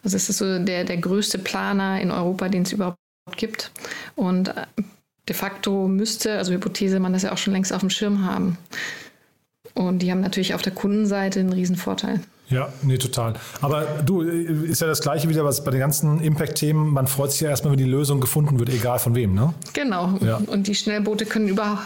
[0.04, 2.98] Also das ist so der, der größte Planer in Europa, den es überhaupt
[3.38, 3.72] gibt.
[4.15, 4.65] Und äh,
[5.28, 8.58] de facto müsste, also Hypothese, man das ja auch schon längst auf dem Schirm haben.
[9.74, 12.22] Und die haben natürlich auf der Kundenseite einen riesen Vorteil.
[12.52, 13.34] Ja, nee, total.
[13.62, 17.39] Aber du, ist ja das Gleiche wieder, was bei den ganzen Impact-Themen, man freut sich
[17.39, 19.54] ja erstmal, wenn die Lösung gefunden wird, egal von wem, ne?
[19.72, 20.17] Genau.
[20.20, 20.41] Ja.
[20.48, 21.80] Und die Schnellboote können über,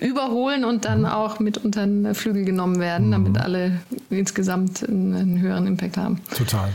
[0.00, 1.06] überholen und dann mhm.
[1.06, 3.12] auch mit unter den Flügel genommen werden, mhm.
[3.12, 6.22] damit alle insgesamt einen, einen höheren Impact haben.
[6.34, 6.72] Total.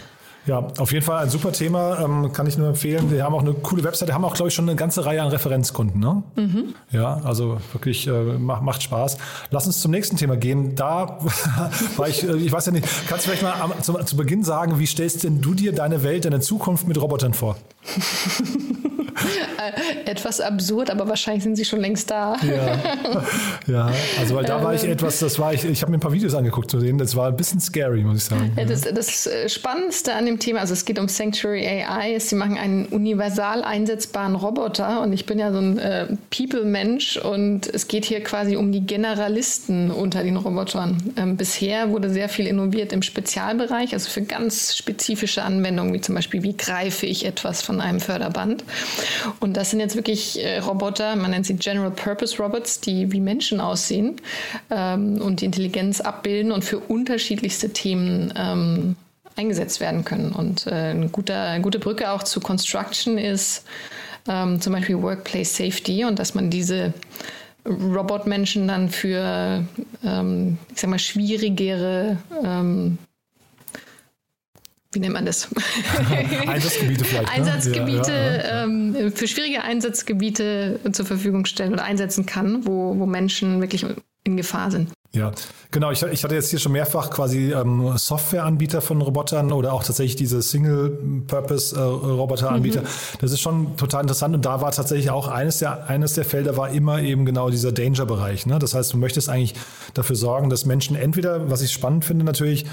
[0.48, 3.12] Ja, auf jeden Fall ein super Thema, ähm, kann ich nur empfehlen.
[3.12, 5.28] Wir haben auch eine coole Webseite, haben auch, glaube ich, schon eine ganze Reihe an
[5.28, 6.00] Referenzkunden.
[6.00, 6.24] Ne?
[6.36, 6.76] Mhm.
[6.92, 9.18] Ja, also wirklich äh, macht, macht Spaß.
[9.52, 10.76] Lass uns zum nächsten Thema gehen.
[10.76, 11.20] Da
[11.96, 14.44] war ich, äh, ich weiß ja nicht, kannst du vielleicht mal am, zu, zu Beginn
[14.44, 17.58] sagen, wie stellst denn du dir deine Welt, deine Zukunft mit Robotern vor?
[19.58, 22.38] Äh, etwas absurd, aber wahrscheinlich sind sie schon längst da.
[22.42, 23.24] Ja,
[23.68, 23.92] ja.
[24.20, 24.92] also weil da war ich ähm.
[24.92, 27.28] etwas, das war ich, ich habe mir ein paar Videos angeguckt zu denen, das war
[27.28, 28.52] ein bisschen scary, muss ich sagen.
[28.58, 32.30] Ja, das, das äh, Spannendste an dem Thema, also es geht um Sanctuary AI, ist,
[32.30, 37.68] sie machen einen universal einsetzbaren Roboter und ich bin ja so ein äh, People-Mensch und
[37.68, 41.14] es geht hier quasi um die Generalisten unter den Robotern.
[41.18, 46.16] Ähm, bisher wurde sehr viel innoviert im Spezialbereich, also für ganz spezifische Anwendungen, wie zum
[46.16, 48.64] Beispiel, wie greife ich etwas von einem Förderband.
[49.40, 53.22] Und das sind jetzt wirklich äh, Roboter, man nennt sie General Purpose Robots, die wie
[53.22, 54.18] Menschen aussehen
[54.70, 58.96] ähm, und die Intelligenz abbilden und für unterschiedlichste Themen ähm,
[59.36, 60.32] eingesetzt werden können.
[60.32, 63.66] Und äh, eine, gute, eine gute Brücke auch zu Construction ist
[64.28, 66.94] ähm, zum Beispiel Workplace Safety und dass man diese
[67.66, 69.64] Robotmenschen dann für,
[70.04, 72.98] ähm, ich sag mal, schwierigere ähm,
[74.94, 75.48] wie nennt man das?
[76.48, 77.28] Einsatzgebiete vielleicht.
[77.28, 77.32] Ne?
[77.32, 83.06] Einsatzgebiete, ja, ja, ähm, für schwierige Einsatzgebiete zur Verfügung stellen oder einsetzen kann, wo, wo
[83.06, 83.86] Menschen wirklich
[84.24, 84.92] in Gefahr sind.
[85.14, 85.34] Ja,
[85.72, 85.92] genau.
[85.92, 90.16] Ich, ich hatte jetzt hier schon mehrfach quasi ähm, Softwareanbieter von Robotern oder auch tatsächlich
[90.16, 92.80] diese Single-Purpose-Roboter-Anbieter.
[92.80, 92.88] Äh, mhm.
[93.20, 94.34] Das ist schon total interessant.
[94.36, 97.74] Und da war tatsächlich auch eines der, eines der Felder war immer eben genau dieser
[97.74, 98.46] Danger-Bereich.
[98.46, 98.58] Ne?
[98.60, 99.56] Das heißt, du möchtest eigentlich
[99.94, 102.66] dafür sorgen, dass Menschen entweder, was ich spannend finde natürlich,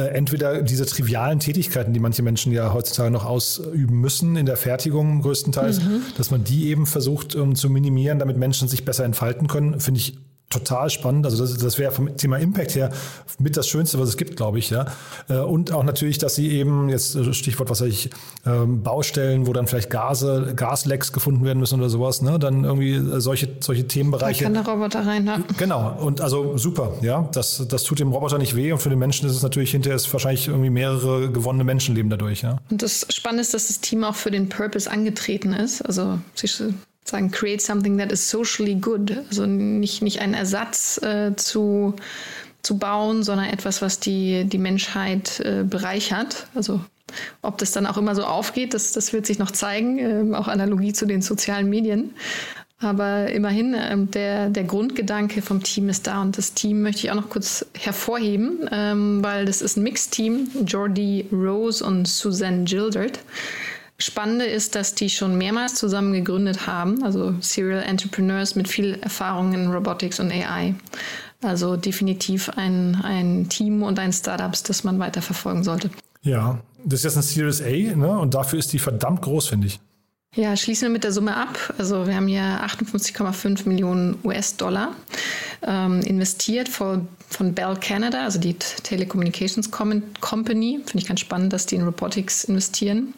[0.00, 5.22] entweder diese trivialen Tätigkeiten, die manche Menschen ja heutzutage noch ausüben müssen, in der Fertigung
[5.22, 6.02] größtenteils, mhm.
[6.16, 10.00] dass man die eben versucht um, zu minimieren, damit Menschen sich besser entfalten können, finde
[10.00, 10.18] ich
[10.50, 11.26] total spannend.
[11.26, 12.90] Also das, das wäre vom Thema Impact her
[13.38, 14.70] mit das Schönste, was es gibt, glaube ich.
[14.70, 14.86] Ja.
[15.28, 18.10] Äh, und auch natürlich, dass sie eben, jetzt äh, Stichwort, was weiß ich,
[18.46, 22.38] ähm, Baustellen, wo dann vielleicht Gase, Gaslecks gefunden werden müssen oder sowas, ne?
[22.38, 24.44] dann irgendwie äh, solche, solche Themenbereiche.
[24.44, 25.40] Da kann der Roboter rein, ja.
[25.58, 27.28] Genau, und also super, ja.
[27.32, 29.96] Das, das tut dem Roboter nicht weh und für den Menschen ist es natürlich hinterher
[29.96, 32.58] ist wahrscheinlich irgendwie mehrere gewonnene Menschenleben dadurch, ja.
[32.70, 35.82] Und das Spannende ist, dass das Team auch für den Purpose angetreten ist.
[35.82, 36.46] Also sie
[37.04, 39.18] sagen, create something that is socially good.
[39.28, 41.94] Also nicht, nicht ein Ersatz äh, zu,
[42.62, 46.46] zu bauen, sondern etwas, was die, die Menschheit äh, bereichert.
[46.54, 46.80] Also
[47.42, 49.98] ob das dann auch immer so aufgeht, das, das wird sich noch zeigen,
[50.32, 52.14] äh, auch Analogie zu den sozialen Medien.
[52.80, 57.10] Aber immerhin, ähm, der, der Grundgedanke vom Team ist da und das Team möchte ich
[57.10, 63.20] auch noch kurz hervorheben, ähm, weil das ist ein Mixteam, Jordi Rose und Suzanne Gildert.
[63.98, 69.52] Spannende ist, dass die schon mehrmals zusammen gegründet haben, also Serial Entrepreneurs mit viel Erfahrung
[69.52, 70.74] in Robotics und AI.
[71.42, 75.90] Also definitiv ein, ein Team und ein Startups, das man weiter verfolgen sollte.
[76.22, 78.18] Ja, das ist jetzt ein Series A ne?
[78.18, 79.80] und dafür ist die verdammt groß, finde ich.
[80.36, 81.74] Ja, schließen wir mit der Summe ab.
[81.78, 84.92] Also wir haben hier 58,5 Millionen US-Dollar
[85.62, 90.80] ähm, investiert von, von Bell Canada, also die Telecommunications Company.
[90.84, 93.14] Finde ich ganz spannend, dass die in Robotics investieren.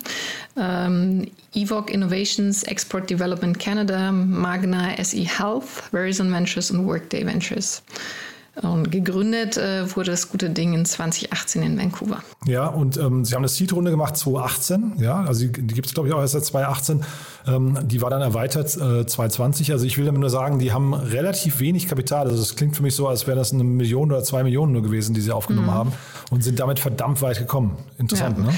[0.59, 7.83] Ähm, Evoc Innovations, Export Development Canada, Magna SE Health, Verizon Ventures und Workday Ventures.
[8.63, 12.23] Und gegründet äh, wurde das gute Ding in 2018 in Vancouver.
[12.47, 15.95] Ja, und ähm, Sie haben eine Seed-Runde gemacht 2018, ja, also die, die gibt es
[15.95, 17.05] glaube ich auch erst seit 2018.
[17.47, 19.73] Ähm, die war dann erweitert äh, 2020.
[19.73, 22.29] Also ich will damit nur sagen, die haben relativ wenig Kapital.
[22.29, 24.83] Also es klingt für mich so, als wäre das eine Million oder zwei Millionen nur
[24.83, 25.75] gewesen, die sie aufgenommen mhm.
[25.75, 25.93] haben
[26.31, 27.77] und sind damit verdammt weit gekommen.
[27.99, 28.45] Interessant, ja.
[28.45, 28.53] ne?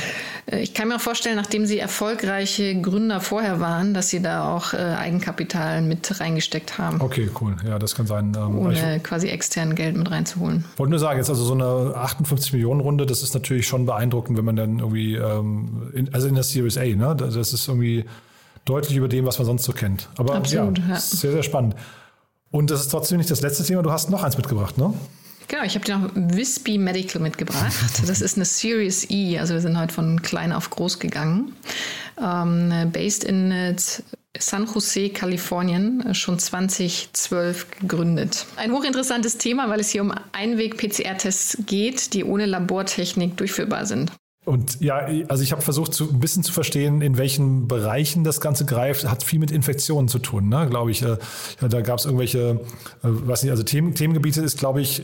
[0.51, 4.73] Äh, ich kann mir vorstellen, nachdem Sie erfolgreiche Gründer vorher waren, dass Sie da auch
[4.73, 7.01] äh, Eigenkapital mit reingesteckt haben.
[7.01, 7.57] Okay, cool.
[7.67, 8.33] Ja, das kann sein.
[8.37, 10.65] Ähm, Ohne quasi extern Geld mit reinzuholen.
[10.77, 14.37] Wollte nur sagen, jetzt also so eine 58 Millionen Runde, das ist natürlich schon beeindruckend,
[14.37, 17.17] wenn man dann irgendwie, ähm, in, also in der Series A, ne?
[17.17, 18.05] Das ist irgendwie
[18.65, 20.09] deutlich über dem, was man sonst so kennt.
[20.17, 20.97] Aber Absolut, ja, ja.
[20.97, 21.75] sehr, sehr spannend.
[22.51, 23.83] Und das ist trotzdem nicht das letzte Thema.
[23.83, 24.93] Du hast noch eins mitgebracht, ne?
[25.49, 27.73] Genau, ich habe dir noch Wispy Medical mitgebracht.
[28.07, 31.53] Das ist eine Series E, also wir sind heute von klein auf groß gegangen.
[32.23, 33.75] Ähm, based in äh,
[34.37, 38.47] San Jose, Kalifornien, äh, schon 2012 gegründet.
[38.57, 44.13] Ein hochinteressantes Thema, weil es hier um Einweg-PCR-Tests geht, die ohne Labortechnik durchführbar sind.
[44.45, 48.41] Und ja, also ich habe versucht, zu, ein bisschen zu verstehen, in welchen Bereichen das
[48.41, 49.07] Ganze greift.
[49.07, 50.67] Hat viel mit Infektionen zu tun, ne?
[50.71, 51.03] glaube ich.
[51.03, 51.19] Äh,
[51.61, 52.61] ja, da gab es irgendwelche,
[53.03, 55.03] äh, weiß nicht, also Themen, Themengebiete ist, glaube ich,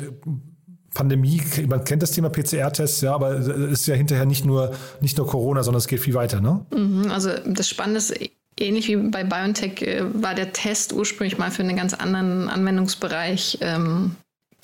[0.95, 5.19] Pandemie, man kennt das Thema PCR-Tests, ja, aber es ist ja hinterher nicht nur, nicht
[5.19, 6.65] nur Corona, sondern es geht viel weiter, ne?
[6.73, 8.15] Mhm, also das Spannende ist,
[8.59, 13.59] ähnlich wie bei BioNTech äh, war der Test ursprünglich mal für einen ganz anderen Anwendungsbereich
[13.61, 14.17] ähm,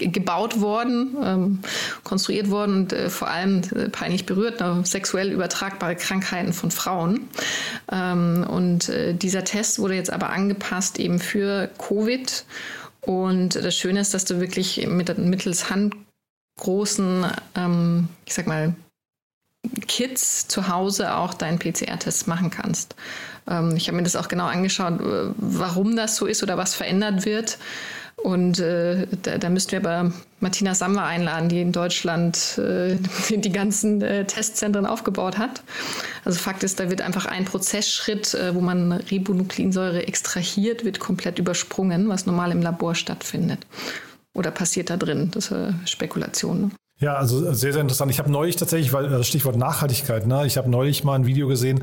[0.08, 1.58] gebaut worden, ähm,
[2.04, 7.28] konstruiert worden und äh, vor allem äh, peinlich berührt, ne, sexuell übertragbare Krankheiten von Frauen.
[7.90, 12.44] Ähm, und äh, dieser Test wurde jetzt aber angepasst eben für Covid.
[13.02, 17.26] Und das Schöne ist, dass du wirklich mit, mittels handgroßen,
[17.56, 18.74] ähm, ich sag mal,
[19.86, 22.94] Kits zu Hause auch deinen PCR-Test machen kannst.
[23.48, 26.74] Ähm, ich habe mir das auch genau angeschaut, äh, warum das so ist oder was
[26.74, 27.58] verändert wird.
[28.16, 32.96] Und äh, da, da müssten wir aber Martina Samwer einladen, die in Deutschland äh,
[33.30, 35.62] die ganzen äh, Testzentren aufgebaut hat.
[36.24, 41.38] Also Fakt ist, da wird einfach ein Prozessschritt, äh, wo man Ribonukleinsäure extrahiert, wird komplett
[41.38, 43.66] übersprungen, was normal im Labor stattfindet.
[44.34, 45.30] Oder passiert da drin?
[45.32, 46.60] Das ist äh, Spekulation.
[46.60, 46.70] Ne?
[47.00, 48.10] Ja, also sehr, sehr interessant.
[48.10, 51.48] Ich habe neulich tatsächlich, weil das Stichwort Nachhaltigkeit, ne, ich habe neulich mal ein Video
[51.48, 51.80] gesehen,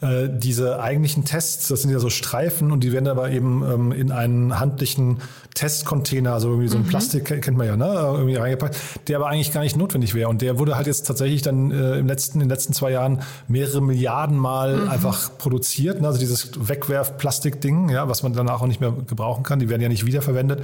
[0.00, 3.90] äh, diese eigentlichen Tests, das sind ja so Streifen und die werden aber eben ähm,
[3.90, 5.18] in einen handlichen
[5.54, 6.88] Testcontainer, also irgendwie so ein mhm.
[6.88, 8.76] Plastik, kennt man ja, ne, irgendwie reingepackt,
[9.08, 10.28] der aber eigentlich gar nicht notwendig wäre.
[10.28, 13.22] Und der wurde halt jetzt tatsächlich dann äh, im letzten, in den letzten zwei Jahren
[13.48, 14.88] mehrere Milliarden Mal mhm.
[14.88, 16.00] einfach produziert.
[16.00, 16.06] Ne?
[16.06, 19.88] Also dieses Wegwerf-Plastik-Ding, ja, was man danach auch nicht mehr gebrauchen kann, die werden ja
[19.88, 20.62] nicht wiederverwendet.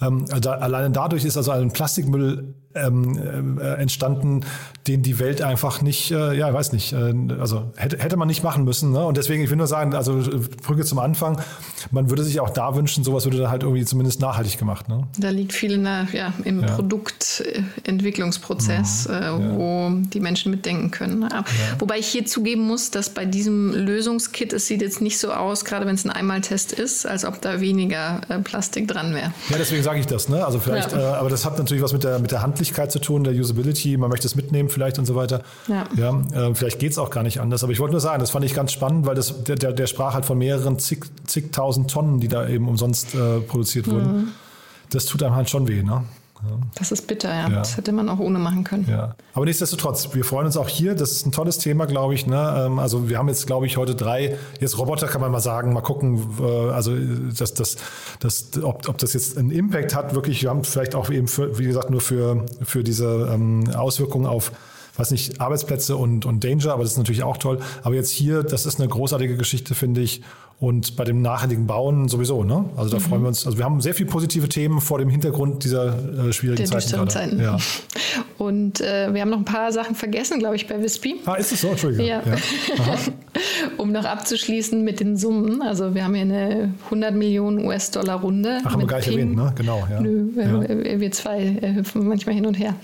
[0.00, 4.44] Ähm, also alleine dadurch ist also ein Plastikmüll ähm, äh, entstanden,
[4.88, 8.42] den die Welt einfach nicht, äh, ja, weiß nicht, äh, also hätte, hätte man nicht
[8.42, 8.92] machen müssen.
[8.92, 9.04] Ne?
[9.04, 10.20] Und deswegen, ich will nur sagen, also
[10.62, 11.40] Brücke zum Anfang,
[11.90, 14.88] man würde sich auch da wünschen, sowas würde dann halt irgendwie zumindest nachhaltig gemacht.
[14.88, 15.06] Ne?
[15.18, 16.66] Da liegt viel in der, ja, im ja.
[16.74, 19.14] Produktentwicklungsprozess, mhm.
[19.14, 19.96] äh, wo ja.
[20.12, 21.28] die Menschen mitdenken können.
[21.30, 21.44] Ja.
[21.78, 25.64] Wobei ich hier zugeben muss, dass bei diesem Lösungskit, es sieht jetzt nicht so aus,
[25.64, 29.32] gerade wenn es ein Einmaltest ist, als ob da weniger äh, Plastik dran wäre.
[29.50, 30.28] Ja, deswegen sage ich das.
[30.28, 30.44] Ne?
[30.44, 32.98] Also vielleicht, äh, aber das hat natürlich was mit der, mit der Handlichkeit Handlichkeit zu
[32.98, 35.42] tun, der Usability, man möchte es mitnehmen vielleicht und so weiter.
[35.66, 35.86] Ja.
[35.96, 37.62] ja äh, vielleicht geht es auch gar nicht anders.
[37.62, 39.86] Aber ich wollte nur sagen, das fand ich ganz spannend, weil das, der, der, der
[39.86, 44.16] sprach halt von mehreren zig, zigtausend Tonnen, die da eben umsonst äh, produziert wurden.
[44.16, 44.28] Mhm.
[44.90, 46.04] das tut einem halt schon weh, ne?
[46.76, 47.48] Das ist bitter, ja.
[47.48, 47.58] ja.
[47.58, 48.86] Das hätte man auch ohne machen können.
[48.88, 49.14] Ja.
[49.34, 50.94] Aber nichtsdestotrotz, wir freuen uns auch hier.
[50.94, 52.26] Das ist ein tolles Thema, glaube ich.
[52.26, 52.64] Ne?
[52.66, 54.38] Ähm, also wir haben jetzt, glaube ich, heute drei.
[54.60, 56.94] Jetzt Roboter kann man mal sagen, mal gucken, äh, also
[57.36, 57.76] das, das,
[58.20, 60.14] das, ob, ob das jetzt einen Impact hat.
[60.14, 64.26] Wirklich, wir haben vielleicht auch eben, für, wie gesagt, nur für, für diese ähm, Auswirkungen
[64.26, 64.52] auf
[64.98, 67.60] weiß nicht, Arbeitsplätze und, und Danger, aber das ist natürlich auch toll.
[67.82, 70.22] Aber jetzt hier, das ist eine großartige Geschichte, finde ich.
[70.60, 72.64] Und bei dem nachhaltigen Bauen sowieso, ne?
[72.76, 73.02] Also da mhm.
[73.02, 73.46] freuen wir uns.
[73.46, 75.86] Also wir haben sehr viele positive Themen vor dem Hintergrund dieser
[76.28, 77.08] äh, schwierigen Der Zeiten.
[77.08, 77.40] Zeiten.
[77.40, 77.58] Ja.
[78.38, 81.20] Und äh, wir haben noch ein paar Sachen vergessen, glaube ich, bei Wispy.
[81.26, 81.68] Ah, ist es so?
[81.68, 82.06] Entschuldigung.
[82.06, 82.22] Ja.
[82.26, 82.36] ja.
[83.76, 85.62] um noch abzuschließen mit den Summen.
[85.62, 88.58] Also wir haben hier eine 100 Millionen US-Dollar Runde.
[88.64, 89.52] Ach, haben wir gar nicht erwähnt, ne?
[89.54, 89.86] Genau.
[89.88, 90.00] Ja.
[90.00, 91.00] Nö, ja.
[91.00, 92.74] wir zwei äh, hüpfen manchmal hin und her.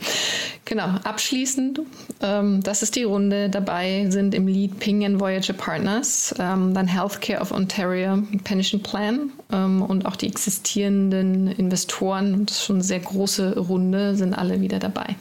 [0.66, 1.80] Genau, abschließend,
[2.22, 3.50] ähm, das ist die Runde.
[3.50, 9.30] Dabei sind im Lead Ping and Voyager Partners, ähm, dann Healthcare of Ontario Pension Plan
[9.52, 14.62] ähm, und auch die existierenden Investoren, das ist schon eine sehr große Runde, sind alle
[14.62, 15.16] wieder dabei.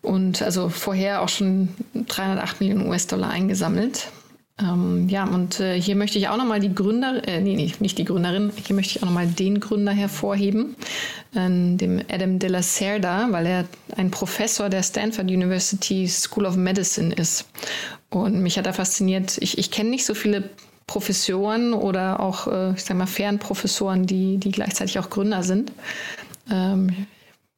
[0.00, 4.08] Und also vorher auch schon 308 Millionen US-Dollar eingesammelt.
[4.60, 7.96] Ähm, ja, und äh, hier möchte ich auch nochmal die Gründer, äh, nee, nee, nicht
[7.96, 10.74] die Gründerin, hier möchte ich auch nochmal den Gründer hervorheben,
[11.34, 13.64] äh, dem Adam de la Cerda, weil er
[13.96, 17.46] ein Professor der Stanford University School of Medicine ist.
[18.10, 20.50] Und mich hat er fasziniert, ich, ich kenne nicht so viele
[20.88, 25.70] Professoren oder auch, äh, ich sag mal, Fernprofessoren, die, die gleichzeitig auch Gründer sind.
[26.50, 27.06] Ähm,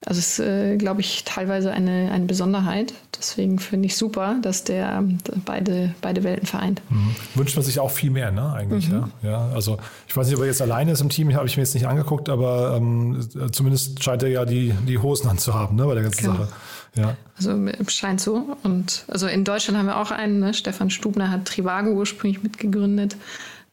[0.07, 2.95] also es ist, äh, glaube ich, teilweise eine, eine Besonderheit.
[3.19, 6.81] Deswegen finde ich super, dass der ähm, beide, beide Welten vereint.
[6.89, 7.15] Mhm.
[7.35, 8.51] Wünscht man sich auch viel mehr, ne?
[8.51, 9.13] Eigentlich, mhm.
[9.23, 9.31] ja.
[9.31, 9.49] ja.
[9.53, 9.77] Also
[10.09, 11.87] ich weiß nicht, ob er jetzt alleine ist im Team, habe ich mir jetzt nicht
[11.87, 16.23] angeguckt, aber ähm, zumindest scheint er ja die, die Hosen anzuhaben, ne, bei der ganzen
[16.23, 16.37] genau.
[16.39, 16.49] Sache.
[16.97, 17.17] Ja.
[17.37, 17.55] Also
[17.89, 18.57] scheint so.
[18.63, 20.55] Und also in Deutschland haben wir auch einen, ne?
[20.55, 23.17] Stefan Stubner hat Trivago ursprünglich mitgegründet.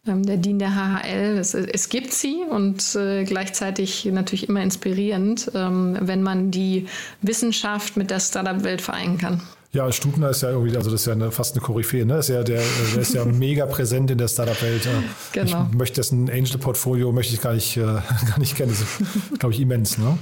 [0.07, 1.37] Ähm, der DIN der HHL.
[1.37, 6.87] Es, es gibt sie und äh, gleichzeitig natürlich immer inspirierend, ähm, wenn man die
[7.21, 9.41] Wissenschaft mit der Startup-Welt vereinen kann.
[9.73, 12.17] Ja, Stubner ist ja irgendwie, also das ist ja eine, fast eine Koryphäe, ne?
[12.17, 12.61] Ist ja der,
[12.93, 14.87] der ist ja mega präsent in der Startup-Welt.
[15.33, 15.67] Genau.
[15.69, 17.81] Ich möchte dessen Angel-Portfolio möchte ich gar nicht, äh,
[18.27, 18.71] gar nicht kennen.
[18.71, 20.17] Das ist, glaube ich, immens, ne?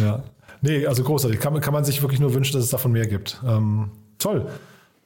[0.00, 0.22] Ja.
[0.62, 1.40] Nee, also großartig.
[1.40, 3.40] Kann, kann man sich wirklich nur wünschen, dass es davon mehr gibt.
[3.46, 4.46] Ähm, toll.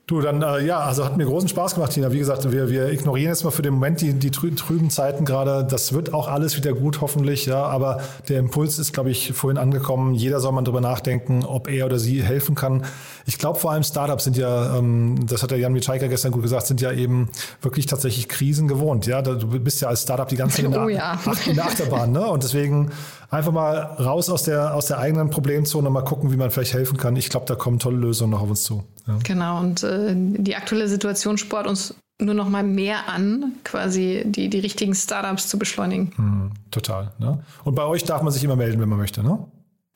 [0.06, 2.12] Du, dann, äh, ja, also hat mir großen Spaß gemacht, Tina.
[2.12, 5.64] Wie gesagt, wir, wir ignorieren jetzt mal für den Moment die, die trüben Zeiten gerade.
[5.64, 7.64] Das wird auch alles wieder gut, hoffentlich, ja.
[7.64, 10.12] Aber der Impuls ist, glaube ich, vorhin angekommen.
[10.12, 12.84] Jeder soll mal drüber nachdenken, ob er oder sie helfen kann.
[13.24, 16.42] Ich glaube, vor allem Startups sind ja, ähm, das hat der Jan Mitschaiker gestern gut
[16.42, 17.30] gesagt, sind ja eben
[17.62, 19.22] wirklich tatsächlich Krisen gewohnt, ja.
[19.22, 21.18] Du bist ja als Startup die ganze Zeit in, oh, ja.
[21.46, 22.26] in der Achterbahn, ne?
[22.26, 22.90] Und deswegen
[23.30, 26.74] einfach mal raus aus der, aus der eigenen Problemzone und mal gucken, wie man vielleicht
[26.74, 27.16] helfen kann.
[27.16, 28.84] Ich glaube, da kommen tolle Lösungen noch auf uns zu.
[29.06, 29.18] Ja.
[29.22, 34.48] Genau, und äh, die aktuelle Situation sport uns nur noch mal mehr an, quasi die,
[34.48, 36.12] die richtigen Startups zu beschleunigen.
[36.16, 37.12] Mhm, total.
[37.18, 37.42] Ne?
[37.64, 39.38] Und bei euch darf man sich immer melden, wenn man möchte, ne?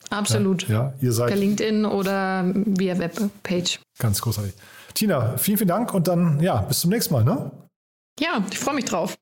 [0.09, 0.67] Absolut.
[0.67, 1.27] Ja, ja, ihr seid.
[1.27, 3.79] Per LinkedIn oder via Webpage.
[3.99, 4.53] Ganz großartig.
[4.93, 7.51] Tina, vielen, vielen Dank und dann, ja, bis zum nächsten Mal, ne?
[8.19, 9.15] Ja, ich freue mich drauf.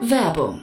[0.00, 0.62] Werbung.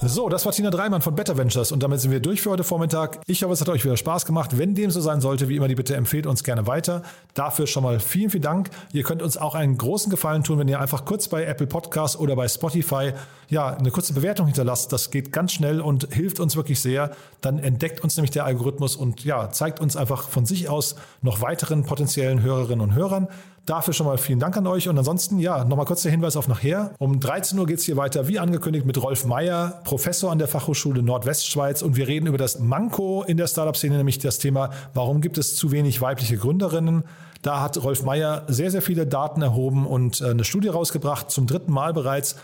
[0.00, 2.64] So, das war Tina Dreimann von Better Ventures und damit sind wir durch für heute
[2.64, 3.20] Vormittag.
[3.26, 4.58] Ich hoffe, es hat euch wieder Spaß gemacht.
[4.58, 7.02] Wenn dem so sein sollte, wie immer die Bitte empfehlt uns gerne weiter.
[7.32, 8.70] Dafür schon mal vielen, vielen Dank.
[8.92, 12.18] Ihr könnt uns auch einen großen Gefallen tun, wenn ihr einfach kurz bei Apple Podcasts
[12.18, 13.12] oder bei Spotify
[13.48, 14.92] ja, eine kurze Bewertung hinterlasst.
[14.92, 17.12] Das geht ganz schnell und hilft uns wirklich sehr.
[17.40, 21.40] Dann entdeckt uns nämlich der Algorithmus und ja, zeigt uns einfach von sich aus noch
[21.40, 23.28] weiteren potenziellen Hörerinnen und Hörern.
[23.66, 24.88] Dafür schon mal vielen Dank an euch.
[24.88, 26.94] Und ansonsten, ja, nochmal kurz der Hinweis auf nachher.
[26.98, 30.48] Um 13 Uhr geht es hier weiter, wie angekündigt, mit Rolf Meyer, Professor an der
[30.48, 31.82] Fachhochschule Nordwestschweiz.
[31.82, 35.54] Und wir reden über das Manko in der Startup-Szene, nämlich das Thema, warum gibt es
[35.54, 37.04] zu wenig weibliche Gründerinnen?
[37.42, 41.46] Da hat Rolf Meyer sehr, sehr viele Daten erhoben und äh, eine Studie rausgebracht, zum
[41.46, 42.36] dritten Mal bereits,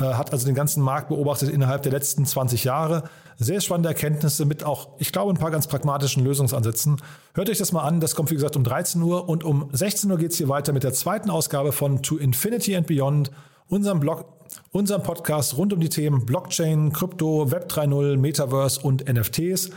[0.00, 3.04] äh, hat also den ganzen Markt beobachtet innerhalb der letzten 20 Jahre.
[3.36, 7.00] Sehr spannende Erkenntnisse mit auch, ich glaube, ein paar ganz pragmatischen Lösungsansätzen.
[7.34, 8.00] Hört euch das mal an.
[8.00, 10.72] Das kommt, wie gesagt, um 13 Uhr und um 16 Uhr geht es hier weiter
[10.72, 13.30] mit der zweiten Ausgabe von To Infinity and Beyond,
[13.68, 14.24] unserem Blog,
[14.72, 19.70] unserem Podcast rund um die Themen Blockchain, Krypto, Web 3.0, Metaverse und NFTs.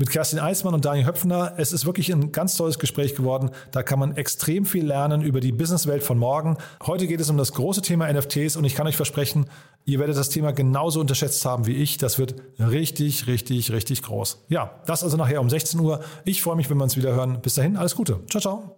[0.00, 1.54] mit Kerstin Eismann und Daniel Höpfner.
[1.56, 3.50] Es ist wirklich ein ganz tolles Gespräch geworden.
[3.72, 6.56] Da kann man extrem viel lernen über die Businesswelt von morgen.
[6.86, 9.46] Heute geht es um das große Thema NFTs und ich kann euch versprechen,
[9.86, 11.98] ihr werdet das Thema genauso unterschätzt haben wie ich.
[11.98, 14.44] Das wird richtig, richtig, richtig groß.
[14.48, 16.00] Ja, das also nachher um 16 Uhr.
[16.24, 17.40] Ich freue mich, wenn wir uns wieder hören.
[17.42, 18.20] Bis dahin, alles Gute.
[18.30, 18.77] Ciao, ciao.